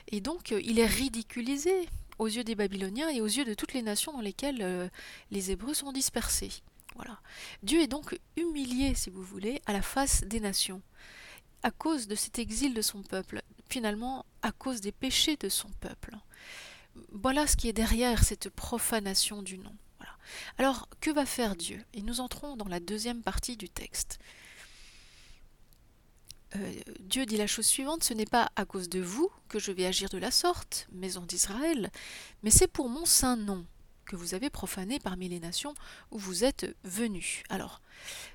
Et 0.08 0.22
donc 0.22 0.52
euh, 0.52 0.62
il 0.64 0.80
est 0.80 0.86
ridiculisé 0.86 1.88
aux 2.22 2.28
yeux 2.28 2.44
des 2.44 2.54
Babyloniens 2.54 3.10
et 3.10 3.20
aux 3.20 3.26
yeux 3.26 3.46
de 3.46 3.56
toutes 3.56 3.74
les 3.74 3.82
nations 3.82 4.14
dans 4.14 4.22
lesquelles 4.22 4.92
les 5.32 5.50
Hébreux 5.50 5.74
sont 5.74 5.92
dispersés. 5.92 6.52
Voilà. 6.96 7.20
Dieu 7.64 7.82
est 7.82 7.88
donc 7.88 8.20
humilié, 8.38 8.94
si 8.94 9.10
vous 9.10 9.24
voulez, 9.24 9.60
à 9.66 9.74
la 9.74 9.82
face 9.82 10.24
des 10.26 10.40
nations, 10.40 10.84
à 11.64 11.72
cause 11.72 12.08
de 12.08 12.14
cet 12.14 12.38
exil 12.38 12.76
de 12.76 12.84
son 12.84 13.02
peuple, 13.02 13.42
finalement 13.70 14.24
à 14.44 14.52
cause 14.52 14.82
des 14.82 14.92
péchés 14.92 15.36
de 15.36 15.50
son 15.50 15.70
peuple. 15.80 16.16
Voilà 17.12 17.48
ce 17.48 17.56
qui 17.58 17.68
est 17.68 17.74
derrière 17.74 18.24
cette 18.24 18.50
profanation 18.50 19.42
du 19.42 19.58
nom. 19.58 19.76
Alors, 20.60 20.88
que 21.00 21.10
va 21.10 21.26
faire 21.26 21.56
Dieu? 21.56 21.84
Et 21.94 22.04
nous 22.04 22.20
entrons 22.20 22.56
dans 22.56 22.68
la 22.68 22.80
deuxième 22.80 23.24
partie 23.24 23.58
du 23.58 23.68
texte. 23.68 24.20
Euh, 26.56 26.74
Dieu 27.00 27.26
dit 27.26 27.38
la 27.38 27.48
chose 27.48 27.66
suivante, 27.66 28.04
ce 28.04 28.14
n'est 28.14 28.26
pas 28.26 28.52
à 28.56 28.66
cause 28.66 28.90
de 28.90 29.00
vous 29.00 29.30
que 29.48 29.60
je 29.60 29.72
vais 29.72 29.86
agir 29.86 30.10
de 30.10 30.18
la 30.18 30.32
sorte, 30.32 30.88
maison 30.92 31.22
d'Israël, 31.22 31.92
mais 32.44 32.52
c'est 32.52 32.68
pour 32.68 32.90
mon 32.90 33.06
saint 33.06 33.38
nom 33.38 33.66
que 34.06 34.16
vous 34.16 34.34
avez 34.34 34.50
profané 34.50 35.00
parmi 35.00 35.30
les 35.30 35.40
nations 35.40 35.74
où 36.10 36.18
vous 36.18 36.44
êtes 36.44 36.76
venus. 36.84 37.44
Alors, 37.50 37.82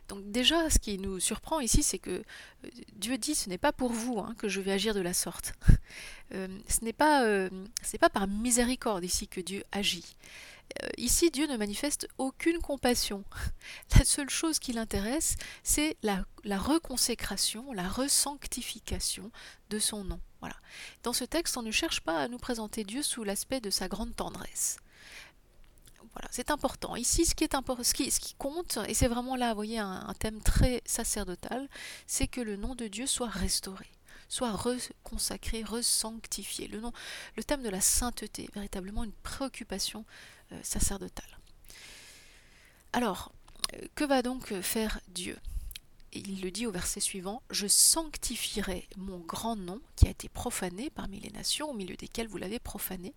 donc 0.08 0.30
déjà, 0.30 0.70
ce 0.70 0.78
qui 0.78 0.96
nous 0.96 1.20
surprend 1.20 1.60
ici, 1.60 1.82
c'est 1.82 1.98
que 1.98 2.10
euh, 2.64 2.70
Dieu 2.94 3.18
dit 3.18 3.34
ce 3.34 3.50
n'est 3.50 3.58
pas 3.58 3.72
pour 3.72 3.92
vous 3.92 4.18
hein, 4.18 4.34
que 4.38 4.48
je 4.48 4.60
vais 4.60 4.72
agir 4.72 4.94
de 4.94 5.00
la 5.00 5.14
sorte. 5.14 5.52
Euh, 6.34 6.48
ce 6.68 6.84
n'est 6.84 6.92
pas, 6.92 7.24
pas 8.00 8.10
par 8.10 8.26
miséricorde 8.26 9.04
ici 9.04 9.28
que 9.28 9.40
Dieu 9.40 9.62
agit. 9.70 10.16
Euh, 10.82 10.88
ici, 10.98 11.30
Dieu 11.30 11.46
ne 11.46 11.56
manifeste 11.56 12.08
aucune 12.18 12.58
compassion. 12.60 13.24
La 13.98 14.04
seule 14.04 14.30
chose 14.30 14.58
qui 14.58 14.72
l'intéresse, 14.72 15.36
c'est 15.62 15.96
la, 16.02 16.24
reconsécration, 16.58 17.72
la 17.72 17.88
resanctification 17.88 19.30
de 19.70 19.78
son 19.78 20.04
nom. 20.04 20.20
Voilà. 20.40 20.56
Dans 21.02 21.12
ce 21.12 21.24
texte, 21.24 21.56
on 21.56 21.62
ne 21.62 21.70
cherche 21.70 22.00
pas 22.00 22.18
à 22.18 22.28
nous 22.28 22.38
présenter 22.38 22.84
Dieu 22.84 23.02
sous 23.02 23.24
l'aspect 23.24 23.60
de 23.60 23.70
sa 23.70 23.88
grande 23.88 24.14
tendresse. 24.14 24.78
Voilà, 26.12 26.28
c'est 26.30 26.50
important. 26.50 26.96
Ici, 26.96 27.26
ce 27.26 27.34
qui, 27.34 27.44
est 27.44 27.54
qui, 27.94 28.10
ce 28.10 28.20
qui 28.20 28.34
compte, 28.34 28.78
et 28.88 28.94
c'est 28.94 29.08
vraiment 29.08 29.36
là, 29.36 29.50
vous 29.50 29.56
voyez, 29.56 29.78
un, 29.78 30.14
thème 30.18 30.40
très 30.40 30.82
sacerdotal, 30.86 31.68
c'est 32.06 32.26
que 32.26 32.40
le 32.40 32.56
nom 32.56 32.74
de 32.74 32.86
Dieu 32.86 33.06
soit 33.06 33.28
restauré 33.28 33.86
soit 34.28 34.52
reconsacré, 34.52 35.62
resanctifié. 35.62 36.68
Le, 36.68 36.80
nom, 36.80 36.92
le 37.36 37.44
thème 37.44 37.62
de 37.62 37.68
la 37.68 37.80
sainteté, 37.80 38.48
véritablement 38.54 39.04
une 39.04 39.12
préoccupation 39.12 40.04
sacerdotale. 40.62 41.38
Alors, 42.92 43.32
euh, 43.74 43.86
que 43.94 44.04
va 44.04 44.22
donc 44.22 44.54
faire 44.60 45.00
Dieu? 45.08 45.36
Il 46.12 46.40
le 46.40 46.50
dit 46.50 46.66
au 46.66 46.70
verset 46.70 47.00
suivant, 47.00 47.42
Je 47.50 47.66
sanctifierai 47.66 48.88
mon 48.96 49.18
grand 49.18 49.56
nom 49.56 49.80
qui 49.96 50.06
a 50.06 50.10
été 50.10 50.28
profané 50.28 50.88
parmi 50.88 51.20
les 51.20 51.30
nations 51.30 51.70
au 51.70 51.74
milieu 51.74 51.96
desquelles 51.96 52.28
vous 52.28 52.38
l'avez 52.38 52.58
profané, 52.58 53.14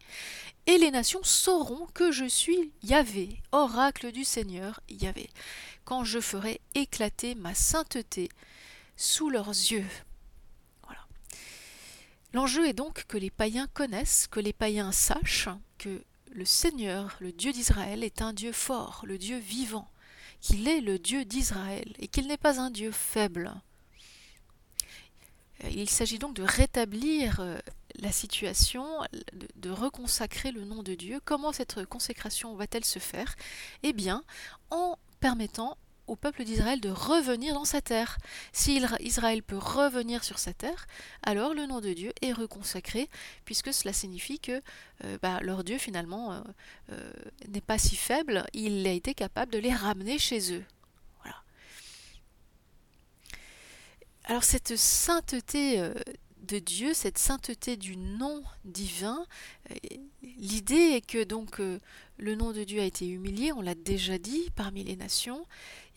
et 0.66 0.78
les 0.78 0.92
nations 0.92 1.24
sauront 1.24 1.88
que 1.94 2.12
je 2.12 2.26
suis 2.26 2.74
Yahvé, 2.84 3.42
oracle 3.54 4.12
du 4.12 4.26
Seigneur 4.26 4.82
Yahvé, 4.90 5.30
quand 5.86 6.04
je 6.04 6.20
ferai 6.20 6.60
éclater 6.76 7.36
ma 7.36 7.54
sainteté 7.54 8.30
sous 8.98 9.30
leurs 9.30 9.50
yeux. 9.50 9.88
L'enjeu 12.34 12.68
est 12.68 12.74
donc 12.74 13.06
que 13.08 13.18
les 13.18 13.32
païens 13.32 13.68
connaissent, 13.74 14.28
que 14.28 14.40
les 14.40 14.54
païens 14.54 14.92
sachent 14.92 15.50
le 16.32 16.46
Seigneur, 16.46 17.18
le 17.20 17.32
Dieu 17.32 17.52
d'Israël, 17.52 18.04
est 18.04 18.22
un 18.22 18.34
Dieu 18.34 18.52
fort, 18.52 19.04
le 19.06 19.18
Dieu 19.18 19.38
vivant, 19.38 19.88
qu'il 20.42 20.68
est 20.68 20.82
le 20.82 21.00
Dieu 21.00 21.26
d'Israël 21.26 21.94
et 22.00 22.08
qu'il 22.08 22.28
n'est 22.28 22.38
pas 22.38 22.60
un 22.60 22.70
Dieu 22.70 22.92
faible. 22.92 23.54
Il 25.72 25.90
s'agit 25.90 26.20
donc 26.20 26.36
de 26.36 26.44
rétablir 26.44 27.42
euh, 27.42 27.58
la 27.96 28.12
situation, 28.12 28.86
de, 29.56 29.70
reconsacrer 29.70 30.52
le 30.52 30.64
nom 30.64 30.84
de 30.84 30.96
Dieu. 30.96 31.20
Comment 31.26 31.52
cette 31.52 31.86
consécration 31.86 32.56
va-t-elle 32.56 32.86
se 32.86 33.00
faire? 33.00 33.36
Eh 33.84 33.92
bien, 33.92 34.24
en 34.70 34.98
permettant 35.20 35.78
au 36.10 36.16
peuple 36.16 36.44
d'Israël 36.44 36.82
de 36.82 36.90
revenir 36.90 37.54
dans 37.54 37.66
sa 37.66 37.82
terre. 37.82 38.18
Si 38.52 38.82
Israël 39.00 39.44
peut 39.44 39.58
revenir 39.58 40.24
sur 40.24 40.40
sa 40.40 40.54
terre, 40.54 40.88
alors 41.24 41.54
le 41.54 41.66
nom 41.68 41.80
de 41.82 41.94
Dieu 41.94 42.12
est 42.22 42.34
reconsacré, 42.34 43.10
puisque 43.46 43.74
cela 43.74 43.94
signifie 43.94 44.40
que 44.40 44.62
euh, 45.04 45.18
bah, 45.22 45.40
leur 45.42 45.64
Dieu 45.64 45.78
finalement 45.78 46.34
euh, 46.34 46.42
euh, 46.92 47.12
n'est 47.48 47.62
pas 47.62 47.78
si 47.78 47.96
faible, 47.96 48.46
il 48.54 48.86
a 48.88 48.92
été 48.92 49.14
capable 49.14 49.52
de 49.52 49.60
les 49.60 49.74
ramener 49.74 50.18
chez 50.18 50.54
eux. 50.54 50.66
Voilà. 51.22 51.38
Alors 54.26 54.44
cette 54.44 54.76
sainteté 54.76 55.92
de 56.50 56.60
Dieu, 56.60 56.94
cette 56.94 57.20
sainteté 57.20 57.78
du 57.78 57.96
nom 57.96 58.44
divin, 58.66 59.26
l'idée 60.24 60.96
est 60.96 61.06
que 61.06 61.24
donc 61.24 61.60
le 61.60 62.36
nom 62.36 62.52
de 62.52 62.64
Dieu 62.64 62.82
a 62.82 62.86
été 62.86 63.08
humilié, 63.08 63.54
on 63.54 63.62
l'a 63.62 63.76
déjà 63.76 64.18
dit, 64.18 64.50
parmi 64.56 64.84
les 64.84 64.96
nations, 64.96 65.46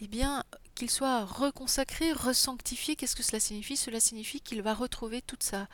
eh 0.00 0.08
bien, 0.08 0.44
qu'il 0.74 0.90
soit 0.90 1.24
reconsacré, 1.24 2.12
resanctifié, 2.12 2.96
qu'est-ce 2.96 3.16
que 3.16 3.22
cela 3.22 3.40
signifie? 3.40 3.76
Cela 3.76 3.98
signifie 3.98 4.40
qu'il 4.40 4.62
va 4.62 4.74
retrouver 4.74 5.22
toute 5.22 5.42
sa 5.42 5.68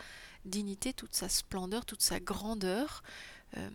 dignité, 0.45 0.93
toute 0.93 1.15
sa 1.15 1.29
splendeur, 1.29 1.85
toute 1.85 2.03
sa 2.03 2.21
grandeur, 2.21 3.03
Euh, 3.57 3.69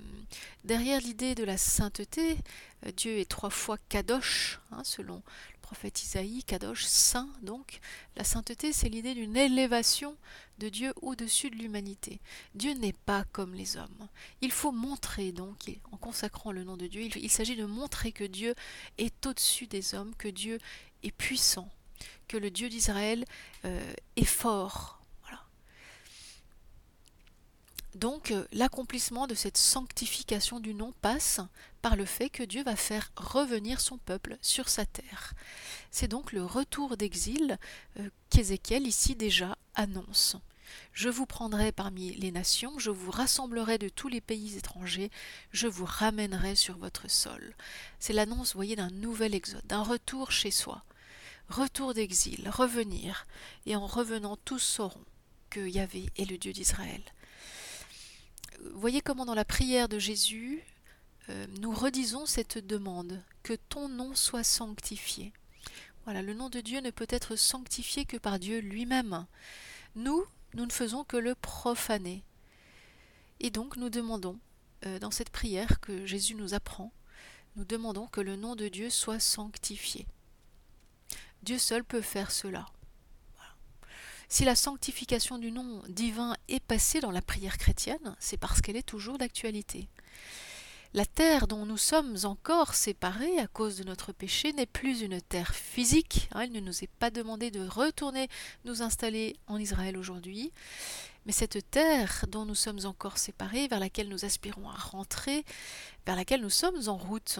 derrière 0.63 1.01
l'idée 1.01 1.35
de 1.35 1.43
la 1.43 1.57
sainteté, 1.57 2.37
euh, 2.85 2.91
Dieu 2.91 3.17
est 3.17 3.29
trois 3.29 3.49
fois 3.49 3.77
Kadosh, 3.89 4.59
hein, 4.71 4.83
selon 4.83 5.15
le 5.15 5.59
prophète 5.61 6.03
Isaïe, 6.03 6.43
Kadosh, 6.43 6.85
saint 6.85 7.29
donc. 7.41 7.79
La 8.15 8.23
sainteté, 8.23 8.73
c'est 8.73 8.89
l'idée 8.89 9.15
d'une 9.15 9.35
élévation 9.35 10.15
de 10.59 10.69
Dieu 10.69 10.93
au-dessus 11.01 11.49
de 11.49 11.55
l'humanité. 11.55 12.19
Dieu 12.55 12.73
n'est 12.73 12.93
pas 12.93 13.23
comme 13.31 13.53
les 13.55 13.77
hommes. 13.77 14.07
Il 14.41 14.51
faut 14.51 14.71
montrer 14.71 15.31
donc, 15.31 15.71
en 15.91 15.97
consacrant 15.97 16.51
le 16.51 16.63
nom 16.63 16.77
de 16.77 16.87
Dieu, 16.87 17.09
il, 17.15 17.29
s'agit 17.29 17.55
de 17.55 17.65
montrer 17.65 18.11
que 18.11 18.23
Dieu 18.23 18.53
est 18.97 19.25
au-dessus 19.25 19.67
des 19.67 19.95
hommes, 19.95 20.13
que 20.15 20.27
Dieu 20.27 20.59
est 21.01 21.11
puissant, 21.11 21.69
que 22.27 22.37
le 22.37 22.51
Dieu 22.51 22.69
d'Israël 22.69 23.25
euh, 23.65 23.93
est 24.15 24.25
fort, 24.25 25.02
donc 27.95 28.31
euh, 28.31 28.45
l'accomplissement 28.51 29.27
de 29.27 29.35
cette 29.35 29.57
sanctification 29.57 30.59
du 30.59 30.73
nom 30.73 30.93
passe 31.01 31.39
par 31.81 31.95
le 31.95 32.05
fait 32.05 32.29
que 32.29 32.43
Dieu 32.43 32.63
va 32.63 32.75
faire 32.75 33.11
revenir 33.15 33.79
son 33.81 33.97
peuple 33.97 34.37
sur 34.41 34.69
sa 34.69 34.85
terre. 34.85 35.33
C'est 35.91 36.07
donc 36.07 36.31
le 36.31 36.43
retour 36.43 36.97
d'exil 36.97 37.57
euh, 37.99 38.09
qu'Ézéchiel 38.29 38.87
ici 38.87 39.15
déjà 39.15 39.57
annonce. 39.75 40.37
Je 40.91 41.09
vous 41.09 41.27
prendrai 41.27 41.71
parmi 41.71 42.13
les 42.13 42.31
nations, 42.31 42.79
je 42.79 42.89
vous 42.89 43.11
rassemblerai 43.11 43.77
de 43.77 43.89
tous 43.89 44.07
les 44.07 44.21
pays 44.21 44.57
étrangers, 44.57 45.11
je 45.51 45.67
vous 45.67 45.85
ramènerai 45.85 46.55
sur 46.55 46.77
votre 46.77 47.09
sol. 47.09 47.55
C'est 47.99 48.13
l'annonce, 48.13 48.55
voyez, 48.55 48.75
d'un 48.75 48.89
nouvel 48.89 49.35
exode, 49.35 49.65
d'un 49.67 49.83
retour 49.83 50.31
chez 50.31 50.51
soi. 50.51 50.83
Retour 51.49 51.93
d'exil, 51.93 52.49
revenir, 52.49 53.27
et 53.67 53.75
en 53.75 53.85
revenant 53.85 54.37
tous 54.37 54.59
sauront 54.59 55.05
que 55.51 55.59
Yahvé 55.59 56.09
est 56.17 56.29
le 56.29 56.37
Dieu 56.37 56.53
d'Israël 56.53 57.03
voyez 58.73 59.01
comment 59.01 59.25
dans 59.25 59.35
la 59.35 59.45
prière 59.45 59.89
de 59.89 59.99
Jésus, 59.99 60.61
euh, 61.29 61.45
nous 61.59 61.71
redisons 61.71 62.25
cette 62.25 62.57
demande, 62.57 63.21
que 63.43 63.53
ton 63.53 63.89
nom 63.89 64.15
soit 64.15 64.43
sanctifié. 64.43 65.33
Voilà, 66.05 66.21
le 66.21 66.33
nom 66.33 66.49
de 66.49 66.59
Dieu 66.59 66.79
ne 66.81 66.91
peut 66.91 67.07
être 67.09 67.35
sanctifié 67.35 68.05
que 68.05 68.17
par 68.17 68.39
Dieu 68.39 68.59
lui-même. 68.59 69.25
Nous, 69.95 70.25
nous 70.53 70.65
ne 70.65 70.71
faisons 70.71 71.03
que 71.03 71.17
le 71.17 71.35
profaner. 71.35 72.23
Et 73.39 73.49
donc 73.49 73.77
nous 73.77 73.89
demandons, 73.89 74.37
euh, 74.85 74.99
dans 74.99 75.11
cette 75.11 75.29
prière 75.29 75.79
que 75.79 76.05
Jésus 76.05 76.35
nous 76.35 76.53
apprend, 76.53 76.91
nous 77.55 77.65
demandons 77.65 78.07
que 78.07 78.21
le 78.21 78.35
nom 78.35 78.55
de 78.55 78.67
Dieu 78.67 78.89
soit 78.89 79.19
sanctifié. 79.19 80.05
Dieu 81.43 81.57
seul 81.57 81.83
peut 81.83 82.01
faire 82.01 82.31
cela. 82.31 82.65
Si 84.33 84.45
la 84.45 84.55
sanctification 84.55 85.37
du 85.37 85.51
nom 85.51 85.83
divin 85.89 86.35
est 86.47 86.59
passée 86.59 86.99
dans 86.99 87.11
la 87.11 87.21
prière 87.21 87.59
chrétienne, 87.59 88.15
c'est 88.17 88.35
parce 88.35 88.61
qu'elle 88.61 88.77
est 88.77 88.81
toujours 88.81 89.19
d'actualité. 89.19 89.87
La 90.95 91.05
terre 91.05 91.45
dont 91.47 91.67
nous 91.67 91.77
sommes 91.77 92.17
encore 92.23 92.73
séparés 92.73 93.37
à 93.37 93.45
cause 93.45 93.77
de 93.77 93.83
notre 93.83 94.11
péché 94.11 94.51
n'est 94.51 94.65
plus 94.65 95.01
une 95.01 95.21
terre 95.21 95.53
physique. 95.53 96.29
Hein, 96.31 96.45
il 96.45 96.51
ne 96.51 96.61
nous 96.61 96.83
est 96.83 96.89
pas 96.97 97.11
demandé 97.11 97.51
de 97.51 97.63
retourner 97.63 98.27
nous 98.65 98.81
installer 98.81 99.35
en 99.45 99.59
Israël 99.59 99.99
aujourd'hui. 99.99 100.51
Mais 101.27 101.31
cette 101.31 101.69
terre 101.69 102.25
dont 102.27 102.45
nous 102.45 102.55
sommes 102.55 102.85
encore 102.85 103.19
séparés, 103.19 103.67
vers 103.67 103.79
laquelle 103.79 104.09
nous 104.09 104.25
aspirons 104.25 104.67
à 104.67 104.73
rentrer, 104.73 105.45
vers 106.07 106.15
laquelle 106.15 106.41
nous 106.41 106.49
sommes 106.49 106.89
en 106.89 106.97
route, 106.97 107.37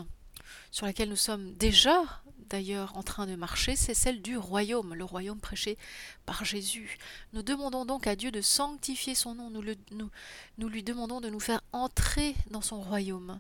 sur 0.70 0.86
laquelle 0.86 1.10
nous 1.10 1.16
sommes 1.16 1.54
déjà 1.54 2.04
d'ailleurs 2.50 2.98
en 2.98 3.04
train 3.04 3.28
de 3.28 3.36
marcher, 3.36 3.76
c'est 3.76 3.94
celle 3.94 4.22
du 4.22 4.38
royaume, 4.38 4.94
le 4.94 5.04
royaume 5.04 5.40
prêché 5.40 5.78
par 6.26 6.46
Jésus. 6.46 6.98
Nous 7.34 7.44
demandons 7.44 7.86
donc 7.86 8.08
à 8.08 8.16
Dieu 8.16 8.32
de 8.32 8.42
sanctifier 8.42 9.16
son 9.16 9.36
nom, 9.36 9.50
nous, 9.50 10.70
lui 10.70 10.84
demandons 10.84 11.22
de 11.22 11.30
nous 11.30 11.40
faire 11.40 11.62
entrer 11.72 12.36
dans 12.50 12.62
son 12.62 12.82
royaume, 12.82 13.40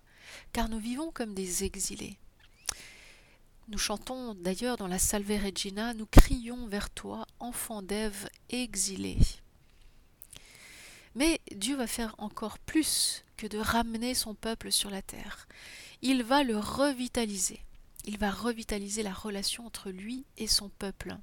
car 0.51 0.69
nous 0.69 0.79
vivons 0.79 1.11
comme 1.11 1.33
des 1.33 1.63
exilés. 1.63 2.17
Nous 3.69 3.77
chantons 3.77 4.35
d'ailleurs 4.35 4.77
dans 4.77 4.87
la 4.87 4.99
Salve 4.99 5.31
Regina, 5.43 5.93
nous 5.93 6.05
crions 6.05 6.67
vers 6.67 6.89
toi, 6.89 7.25
enfant 7.39 7.81
d'Ève 7.81 8.27
exilé. 8.49 9.17
Mais 11.15 11.39
Dieu 11.55 11.75
va 11.75 11.87
faire 11.87 12.15
encore 12.17 12.59
plus 12.59 13.23
que 13.37 13.47
de 13.47 13.57
ramener 13.57 14.15
son 14.15 14.33
peuple 14.33 14.71
sur 14.71 14.89
la 14.89 15.01
terre. 15.01 15.47
Il 16.01 16.23
va 16.23 16.43
le 16.43 16.57
revitaliser 16.57 17.61
il 18.03 18.17
va 18.17 18.31
revitaliser 18.31 19.03
la 19.03 19.13
relation 19.13 19.65
entre 19.65 19.89
lui 19.89 20.25
et 20.37 20.47
son 20.47 20.69
peuple. 20.69 21.17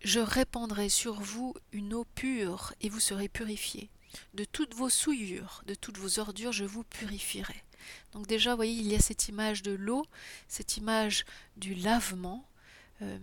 Je 0.00 0.20
répandrai 0.20 0.88
sur 0.88 1.20
vous 1.20 1.54
une 1.72 1.94
eau 1.94 2.04
pure 2.14 2.72
et 2.80 2.88
vous 2.88 3.00
serez 3.00 3.28
purifiés. 3.28 3.90
De 4.34 4.44
toutes 4.44 4.74
vos 4.74 4.88
souillures, 4.88 5.62
de 5.66 5.74
toutes 5.74 5.98
vos 5.98 6.18
ordures, 6.18 6.52
je 6.52 6.64
vous 6.64 6.84
purifierai. 6.84 7.62
Donc 8.12 8.26
déjà, 8.26 8.50
vous 8.50 8.56
voyez, 8.56 8.72
il 8.72 8.86
y 8.86 8.94
a 8.94 9.00
cette 9.00 9.28
image 9.28 9.62
de 9.62 9.72
l'eau, 9.72 10.04
cette 10.48 10.76
image 10.76 11.24
du 11.56 11.74
lavement, 11.74 12.48
euh, 13.02 13.18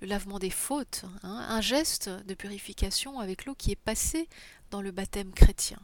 le 0.00 0.06
lavement 0.06 0.38
des 0.38 0.50
fautes, 0.50 1.04
hein, 1.22 1.46
un 1.48 1.60
geste 1.60 2.08
de 2.08 2.34
purification 2.34 3.20
avec 3.20 3.44
l'eau 3.44 3.54
qui 3.54 3.70
est 3.70 3.76
passé 3.76 4.28
dans 4.70 4.82
le 4.82 4.90
baptême 4.90 5.32
chrétien. 5.32 5.80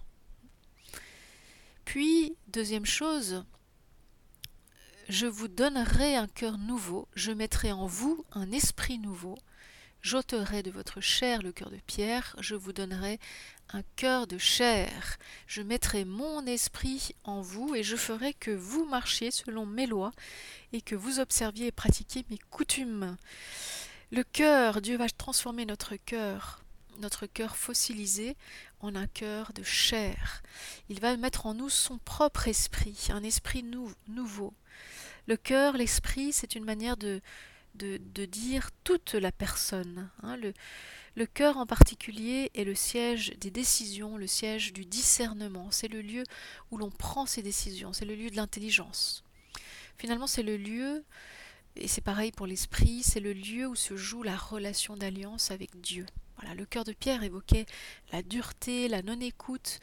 Puis, 1.85 2.37
deuxième 2.49 2.87
chose, 2.87 3.44
je 5.09 5.27
vous 5.27 5.49
donnerai 5.49 6.17
un 6.17 6.29
cœur 6.29 6.59
nouveau, 6.59 7.09
je 7.15 7.33
mettrai 7.33 7.73
en 7.73 7.87
vous 7.87 8.25
un 8.33 8.53
esprit 8.53 8.99
nouveau, 8.99 9.37
j'ôterai 10.01 10.62
de 10.62 10.71
votre 10.71 11.01
chair 11.01 11.43
le 11.43 11.53
cœur 11.53 11.71
de 11.71 11.79
pierre, 11.87 12.37
je 12.38 12.55
vous 12.55 12.73
donnerai 12.73 13.19
un 13.71 13.83
cœur 13.97 14.27
de 14.27 14.38
chair, 14.38 15.19
je 15.47 15.62
mettrai 15.62 16.05
mon 16.05 16.47
esprit 16.47 17.15
en 17.25 17.41
vous, 17.41 17.75
et 17.75 17.83
je 17.83 17.97
ferai 17.97 18.35
que 18.35 18.51
vous 18.51 18.85
marchiez 18.85 19.31
selon 19.31 19.67
mes 19.67 19.87
lois, 19.87 20.12
et 20.73 20.81
que 20.81 20.95
vous 20.95 21.21
observiez 21.21 21.69
et 21.69 21.73
pratiquiez 21.73 22.25
mes 22.31 22.38
coutumes. 22.51 23.17
Le 24.11 24.25
cœur, 24.25 24.83
Dieu 24.83 24.99
va 24.99 25.09
transformer 25.09 25.65
notre 25.65 25.97
cœur, 25.97 26.62
notre 26.99 27.27
cœur 27.27 27.57
fossilisé, 27.57 28.37
en 28.81 28.95
un 28.95 29.07
cœur 29.07 29.53
de 29.55 29.62
chair. 29.62 30.43
Il 30.88 31.01
va 31.01 31.17
mettre 31.17 31.47
en 31.47 31.55
nous 31.55 31.71
son 31.71 31.99
propre 31.99 32.49
esprit, 32.49 33.09
un 33.11 33.23
esprit 33.23 33.62
nouveau. 33.62 34.53
Le 35.26 35.37
cœur, 35.37 35.76
l'esprit, 35.76 36.32
c'est 36.32 36.54
une 36.54 36.64
manière 36.64 36.96
de, 36.96 37.20
de, 37.74 38.24
dire 38.24 38.70
toute 38.85 39.14
la 39.14 39.32
personne. 39.32 40.11
Hein. 40.22 40.37
Le, 40.37 40.52
le 41.14 41.26
cœur 41.26 41.58
en 41.58 41.66
particulier 41.66 42.50
est 42.54 42.64
le 42.64 42.74
siège 42.74 43.32
des 43.38 43.50
décisions, 43.50 44.16
le 44.16 44.26
siège 44.26 44.72
du 44.72 44.85
discernement. 44.85 45.70
C'est 45.70 45.88
le 45.88 46.00
lieu 46.00 46.24
où 46.70 46.78
l'on 46.78 46.90
prend 46.90 47.26
ses 47.26 47.42
décisions, 47.42 47.92
c'est 47.92 48.04
le 48.04 48.14
lieu 48.14 48.30
de 48.30 48.37
l'intelligence. 48.37 49.24
Finalement, 49.98 50.26
c'est 50.26 50.42
le 50.42 50.56
lieu, 50.56 51.04
et 51.76 51.87
c'est 51.87 52.00
pareil 52.00 52.32
pour 52.32 52.46
l'esprit, 52.46 53.02
c'est 53.02 53.20
le 53.20 53.32
lieu 53.32 53.66
où 53.66 53.74
se 53.74 53.96
joue 53.96 54.22
la 54.22 54.37
relation 54.37 54.96
d'alliance 54.96 55.50
avec 55.50 55.80
Dieu. 55.80 56.06
Voilà, 56.37 56.54
le 56.54 56.64
cœur 56.64 56.85
de 56.85 56.92
Pierre 56.92 57.22
évoquait 57.22 57.66
la 58.11 58.22
dureté, 58.22 58.88
la 58.88 59.02
non-écoute, 59.02 59.80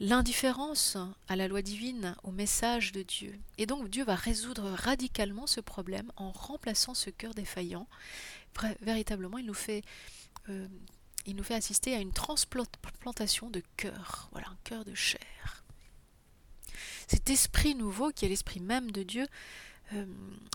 l'indifférence 0.00 0.96
à 1.28 1.36
la 1.36 1.48
loi 1.48 1.62
divine, 1.62 2.16
au 2.24 2.30
message 2.30 2.92
de 2.92 3.02
Dieu. 3.02 3.38
Et 3.58 3.66
donc 3.66 3.88
Dieu 3.88 4.04
va 4.04 4.14
résoudre 4.14 4.70
radicalement 4.70 5.46
ce 5.46 5.60
problème 5.60 6.10
en 6.16 6.32
remplaçant 6.32 6.94
ce 6.94 7.10
cœur 7.10 7.34
défaillant. 7.34 7.86
Véritablement, 8.80 9.38
il 9.38 9.46
nous 9.46 9.54
fait, 9.54 9.82
euh, 10.48 10.66
il 11.26 11.36
nous 11.36 11.44
fait 11.44 11.54
assister 11.54 11.94
à 11.94 12.00
une 12.00 12.12
transplantation 12.12 13.50
de 13.50 13.62
cœur, 13.76 14.28
voilà, 14.32 14.48
un 14.48 14.58
cœur 14.64 14.84
de 14.84 14.94
chair. 14.94 15.64
Cet 17.08 17.30
esprit 17.30 17.74
nouveau, 17.74 18.10
qui 18.10 18.24
est 18.24 18.28
l'esprit 18.28 18.60
même 18.60 18.90
de 18.90 19.02
Dieu, 19.02 19.26
euh, 19.92 20.06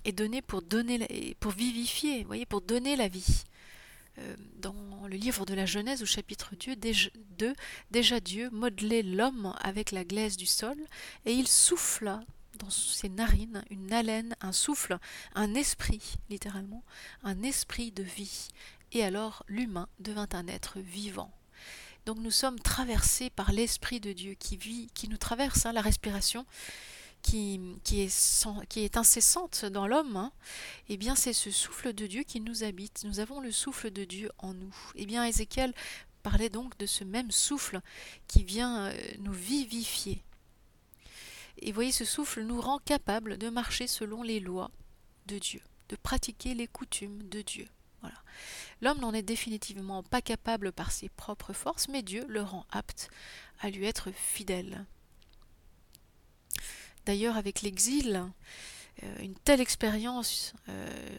est 0.06 0.12
donné 0.12 0.41
pour 0.41 0.62
donner, 0.62 1.36
pour 1.39 1.52
vivifier, 1.52 2.23
voyez, 2.23 2.45
pour 2.45 2.62
donner 2.62 2.95
la 2.95 3.08
vie. 3.08 3.43
Euh, 4.19 4.36
dans 4.60 4.75
le 5.08 5.15
livre 5.15 5.45
de 5.45 5.53
la 5.53 5.65
Genèse 5.65 6.03
au 6.03 6.05
chapitre 6.05 6.53
2, 6.55 7.55
déjà 7.91 8.19
Dieu 8.19 8.49
modelait 8.51 9.03
l'homme 9.03 9.55
avec 9.62 9.91
la 9.91 10.03
glaise 10.03 10.38
du 10.38 10.45
sol 10.45 10.77
et 11.25 11.34
il 11.34 11.47
souffla 11.47 12.21
dans 12.60 12.69
ses 12.69 13.10
narines 13.10 13.63
une 13.69 13.93
haleine, 13.93 14.36
un 14.41 14.51
souffle, 14.51 14.97
un 15.34 15.55
esprit, 15.55 16.15
littéralement, 16.29 16.84
un 17.23 17.41
esprit 17.43 17.91
de 17.91 18.03
vie. 18.03 18.49
Et 18.91 19.03
alors 19.03 19.43
l'humain 19.47 19.88
devint 19.99 20.27
un 20.34 20.47
être 20.47 20.79
vivant. 20.79 21.32
Donc 22.05 22.17
nous 22.19 22.32
sommes 22.32 22.60
traversés 22.60 23.29
par 23.29 23.51
l'esprit 23.51 23.99
de 23.99 24.13
Dieu 24.13 24.34
qui 24.34 24.58
vit, 24.58 24.89
qui 24.93 25.08
nous 25.08 25.17
traverse, 25.17 25.65
hein, 25.65 25.73
la 25.73 25.82
respiration 25.82 26.45
qui, 27.21 27.60
est, 27.91 28.97
incessante 28.97 29.65
dans 29.65 29.88
l'homme, 29.88 30.15
hein, 30.15 30.32
eh 30.88 30.97
bien 30.97 31.15
c'est 31.15 31.34
ce 31.34 31.51
souffle 31.51 31.93
de 31.93 32.08
Dieu 32.08 32.23
qui 32.23 32.39
nous 32.39 32.63
habite. 32.63 33.03
Nous 33.03 33.19
avons 33.19 33.39
le 33.39 33.51
souffle 33.51 33.91
de 33.91 34.03
Dieu 34.05 34.32
en 34.38 34.53
nous. 34.53 34.75
Eh 34.95 35.05
bien 35.05 35.25
Ézéchiel 35.25 35.73
parlait 36.23 36.49
donc 36.49 36.77
de 36.77 36.86
ce 36.86 37.03
même 37.03 37.32
souffle 37.32 37.82
qui 38.27 38.43
vient 38.43 38.88
euh, 38.88 38.93
nous 39.19 39.34
vivifier. 39.34 40.23
Et 41.62 41.71
voyez, 41.71 41.91
ce 41.91 42.05
souffle 42.05 42.41
nous 42.43 42.62
rend 42.62 42.79
capable 42.79 43.38
de 43.38 43.49
marcher 43.49 43.88
selon 43.88 44.23
les 44.23 44.39
lois 44.39 44.71
de 45.25 45.38
Dieu, 45.38 45.62
de 45.89 45.95
pratiquer 45.95 46.53
les 46.53 46.67
coutumes 46.67 47.23
de 47.29 47.41
Dieu. 47.41 47.67
L'homme 48.82 48.99
n'en 48.99 49.13
est 49.13 49.21
définitivement 49.23 50.03
pas 50.03 50.21
capable 50.21 50.71
par 50.71 50.91
ses 50.91 51.10
propres 51.10 51.51
forces, 51.53 51.89
mais 51.89 52.01
Dieu 52.01 52.25
le 52.29 52.41
rend 52.41 52.65
apte 52.71 53.10
à 53.60 53.69
lui 53.69 53.86
être 53.86 54.12
fidèle. 54.12 54.86
D'ailleurs, 57.05 57.38
avec 57.38 57.62
l'exil, 57.62 58.23
euh, 59.03 59.15
une 59.21 59.35
telle 59.35 59.62
expérience 59.62 60.53
euh, 60.67 61.17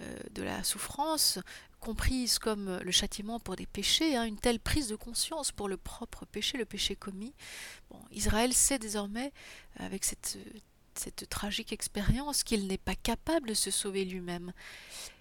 euh, 0.00 0.16
de 0.32 0.42
la 0.42 0.64
souffrance, 0.64 1.38
comprise 1.80 2.38
comme 2.38 2.78
le 2.78 2.90
châtiment 2.90 3.38
pour 3.38 3.56
des 3.56 3.66
péchés, 3.66 4.16
hein, 4.16 4.24
une 4.24 4.38
telle 4.38 4.60
prise 4.60 4.88
de 4.88 4.96
conscience 4.96 5.52
pour 5.52 5.68
le 5.68 5.76
propre 5.76 6.24
péché, 6.26 6.58
le 6.58 6.64
péché 6.64 6.96
commis. 6.96 7.34
Israël 8.10 8.52
sait 8.52 8.78
désormais, 8.78 9.32
avec 9.76 10.04
cette 10.04 10.38
tragique 11.28 11.72
expérience, 11.72 12.42
qu'il 12.42 12.66
n'est 12.66 12.78
pas 12.78 12.96
capable 12.96 13.48
de 13.48 13.54
se 13.54 13.70
sauver 13.70 14.04
lui-même. 14.04 14.52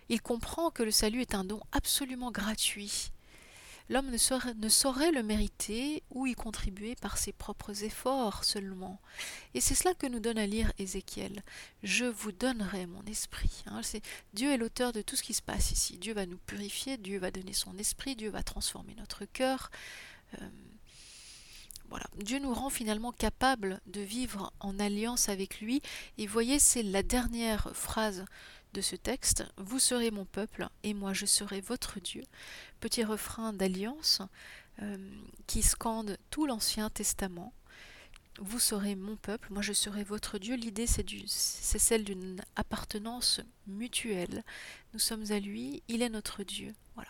Il 0.09 0.21
comprend 0.21 0.71
que 0.71 0.83
le 0.83 0.91
salut 0.91 1.21
est 1.21 1.35
un 1.35 1.43
don 1.43 1.61
absolument 1.73 2.31
gratuit 2.31 3.11
l'homme 3.89 4.10
ne 4.10 4.69
saurait, 4.69 5.12
le 5.12 5.23
mériter 5.23 6.04
ou 6.10 6.28
y 6.28 6.34
contribuer 6.34 6.95
par 6.95 7.17
ses 7.17 7.32
propres 7.32 7.84
efforts 7.84 8.43
seulement. 8.43 9.00
Et 9.54 9.62
c'est 9.62 9.76
cela 9.76 9.93
que 9.93 10.08
nous 10.08 10.19
donne 10.19 10.38
à 10.38 10.47
lire 10.47 10.71
Ézéchiel. 10.78 11.41
Je 11.84 12.06
vous 12.06 12.32
donnerai 12.32 12.86
mon 12.86 13.04
esprit. 13.06 13.63
Hein. 13.67 13.82
Dieu 14.34 14.52
est 14.52 14.58
l'auteur 14.58 14.93
de 14.93 15.02
tout 15.02 15.15
ce 15.15 15.23
qui 15.23 15.34
se 15.34 15.41
passe 15.41 15.71
ici. 15.71 15.97
Dieu 15.97 16.13
va 16.13 16.26
nous 16.26 16.38
purifier, 16.38 16.97
Dieu 16.97 17.19
va 17.19 17.32
donner 17.32 17.54
son 17.54 17.78
esprit, 17.78 18.15
Dieu 18.15 18.30
va 18.30 18.43
transformer 18.43 18.95
notre 18.95 19.26
cœur. 19.26 19.71
Euh, 20.41 20.47
voilà. 21.89 22.06
Dieu 22.17 22.39
nous 22.39 22.54
rend 22.54 22.69
finalement 22.69 23.12
capables 23.12 23.80
de 23.86 24.02
vivre 24.02 24.52
en 24.60 24.78
alliance 24.80 25.30
avec 25.30 25.62
lui. 25.62 25.82
Et 26.17 26.28
voyez, 26.28 26.60
c'est 26.60 26.84
la 26.84 27.04
dernière 27.04 27.69
phrase 27.73 28.26
de 28.73 28.82
ce 28.82 28.95
texte, 28.95 29.45
Vous 29.58 29.80
serez 29.80 30.12
mon 30.12 30.25
peuple 30.25 30.67
et 30.84 30.93
moi 30.93 31.13
je 31.13 31.25
serai 31.25 31.62
votre 31.62 31.99
Dieu. 31.99 32.23
Petit 32.80 33.03
refrain 33.03 33.53
d'alliance 33.53 34.21
euh, 34.82 34.97
qui 35.47 35.62
scande 35.62 36.17
tout 36.30 36.45
l'Ancien 36.45 36.89
Testament. 36.89 37.53
Vous 38.39 38.60
serez 38.60 38.95
mon 38.95 39.15
peuple, 39.15 39.51
moi 39.51 39.63
je 39.63 39.73
serai 39.73 40.03
votre 40.03 40.38
Dieu. 40.38 40.56
L'idée 40.56 40.86
c'est, 40.86 41.03
celle 41.27 42.03
d'une 42.03 42.43
appartenance 42.56 43.41
mutuelle. 43.65 44.43
Nous 44.93 44.99
sommes 44.99 45.32
à 45.32 45.39
lui, 45.39 45.82
il 45.88 46.03
est 46.03 46.10
notre 46.10 46.43
Dieu. 46.43 46.75
Voilà. 46.93 47.10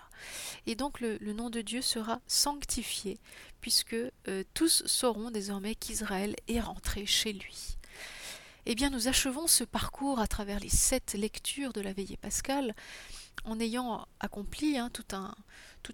Et 0.65 0.75
donc 0.75 1.01
le, 1.01 1.17
nom 1.33 1.49
de 1.49 1.59
Dieu 1.61 1.81
sera 1.81 2.21
sanctifié, 2.27 3.19
puisque 3.59 3.95
euh, 4.27 4.43
tous 4.53 4.83
sauront 4.85 5.31
désormais 5.31 5.75
qu'Israël 5.75 6.35
est 6.47 6.61
rentré 6.61 7.05
chez 7.05 7.33
lui. 7.33 7.76
Eh 8.69 8.75
bien, 8.75 8.89
nous 8.89 9.07
achevons 9.07 9.47
ce 9.47 9.63
parcours 9.63 10.19
à 10.19 10.27
travers 10.27 10.59
les 10.59 10.67
sept 10.67 11.13
lectures 11.13 11.71
de 11.71 11.79
la 11.79 11.93
veillée 11.93 12.17
pascale 12.17 12.75
en 13.45 13.61
ayant 13.61 14.05
accompli 14.19 14.77
hein, 14.77 14.89
tout, 14.91 15.05
un, 15.13 15.33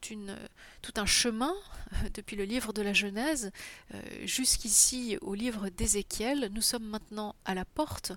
une, 0.10 0.38
tout, 0.82 0.94
un, 0.98 1.06
chemin 1.06 1.54
euh, 1.94 2.10
depuis 2.14 2.36
le 2.36 2.44
livre 2.44 2.74
de 2.74 2.82
la 2.82 2.94
Genèse 2.94 3.52
euh, 3.94 4.02
jusqu'ici 4.26 5.18
au 5.22 5.34
livre 5.34 5.70
d'Ézéchiel. 5.70 6.50
Nous 6.54 6.62
sommes 6.62 6.88
maintenant 6.88 7.36
à 7.46 7.54
la 7.54 7.66
porte 7.66 8.14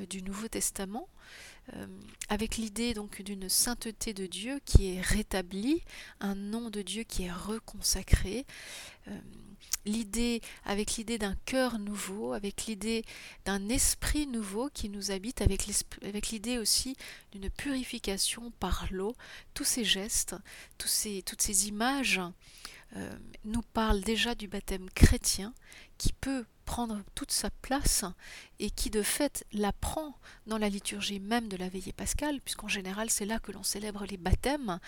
euh, 0.00 0.06
du 0.06 0.22
Nouveau 0.22 0.48
Testament 0.48 1.08
euh, 1.74 1.86
avec 2.28 2.56
l'idée 2.56 2.94
donc 2.94 3.22
d'une 3.22 3.48
sainteté 3.48 4.14
de 4.14 4.26
Dieu 4.26 4.60
qui 4.64 4.94
est 4.94 5.00
rétablie, 5.00 5.82
un 6.20 6.34
nom 6.34 6.70
de 6.70 6.82
Dieu 6.82 7.02
qui 7.02 7.24
est 7.24 7.32
reconsacré, 7.32 8.46
euh, 9.08 9.18
l'idée 9.84 10.40
avec 10.64 10.96
l'idée 10.96 11.18
d'un 11.18 11.36
cœur 11.44 11.78
nouveau, 11.78 12.32
avec 12.32 12.66
l'idée 12.66 13.04
d'un 13.44 13.68
esprit 13.68 14.26
nouveau 14.26 14.70
qui 14.72 14.88
nous 14.88 15.10
habite, 15.10 15.42
avec 15.42 16.28
l'idée 16.30 16.58
aussi 16.58 16.96
d'une 17.32 17.50
purification 17.50 18.50
par 18.60 18.86
l'eau, 18.90 19.14
tous 19.54 19.64
ces 19.64 19.84
gestes, 19.84 20.36
tous 20.78 20.88
toutes 21.22 21.42
ces 21.42 21.68
images 21.68 22.20
euh, 22.96 23.10
nous 23.44 23.60
parlent 23.60 24.00
déjà 24.00 24.34
du 24.34 24.48
baptême 24.48 24.88
chrétien 24.94 25.52
qui 25.98 26.14
peut 26.14 26.46
prendre 26.64 27.02
toute 27.14 27.32
sa 27.32 27.50
place 27.50 28.04
et 28.58 28.70
qui 28.70 28.88
de 28.88 29.02
fait 29.02 29.44
la 29.52 29.72
prend 29.72 30.14
dans 30.46 30.56
la 30.56 30.70
liturgie 30.70 31.20
même 31.20 31.48
de 31.48 31.56
la 31.58 31.68
veillée 31.68 31.92
pascale, 31.92 32.40
puisqu'en 32.40 32.68
général 32.68 33.10
c'est 33.10 33.26
là 33.26 33.38
que 33.38 33.52
l'on 33.52 33.62
célèbre 33.62 34.06
les 34.06 34.16
baptêmes, 34.16 34.78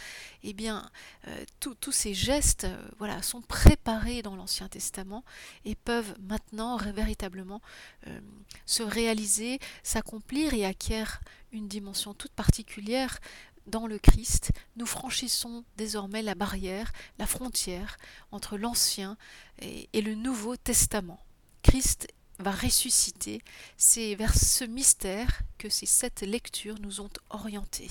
eh 0.42 0.54
bien 0.54 0.90
euh, 1.28 1.44
tous 1.58 1.92
ces 1.92 2.14
gestes 2.14 2.64
euh, 2.64 2.88
voilà, 2.98 3.20
sont 3.22 3.42
préparés 3.42 4.22
dans 4.22 4.36
l'Ancien 4.36 4.68
Testament 4.68 5.22
et 5.66 5.74
peuvent 5.74 6.14
maintenant 6.20 6.78
véritablement 6.78 7.60
se 8.64 8.82
réaliser, 8.82 9.58
s'accomplir 9.82 10.54
et 10.54 10.64
acquièrent 10.64 11.20
une 11.52 11.68
dimension 11.68 12.14
toute 12.14 12.32
particulière 12.32 13.18
dans 13.66 13.86
le 13.86 13.98
Christ, 13.98 14.50
nous 14.76 14.86
franchissons 14.86 15.64
désormais 15.76 16.22
la 16.22 16.34
barrière, 16.34 16.92
la 17.18 17.26
frontière 17.26 17.96
entre 18.32 18.56
l'Ancien 18.56 19.16
et, 19.60 19.88
le 20.00 20.14
Nouveau 20.14 20.56
Testament. 20.56 21.20
Christ 21.62 22.08
va 22.38 22.50
ressusciter. 22.50 23.42
C'est 23.76 24.14
vers 24.14 24.34
ce 24.34 24.64
mystère 24.64 25.42
que 25.58 25.68
ces 25.68 25.86
sept 25.86 26.22
lectures 26.22 26.80
nous 26.80 27.00
ont 27.00 27.10
orientés. 27.30 27.90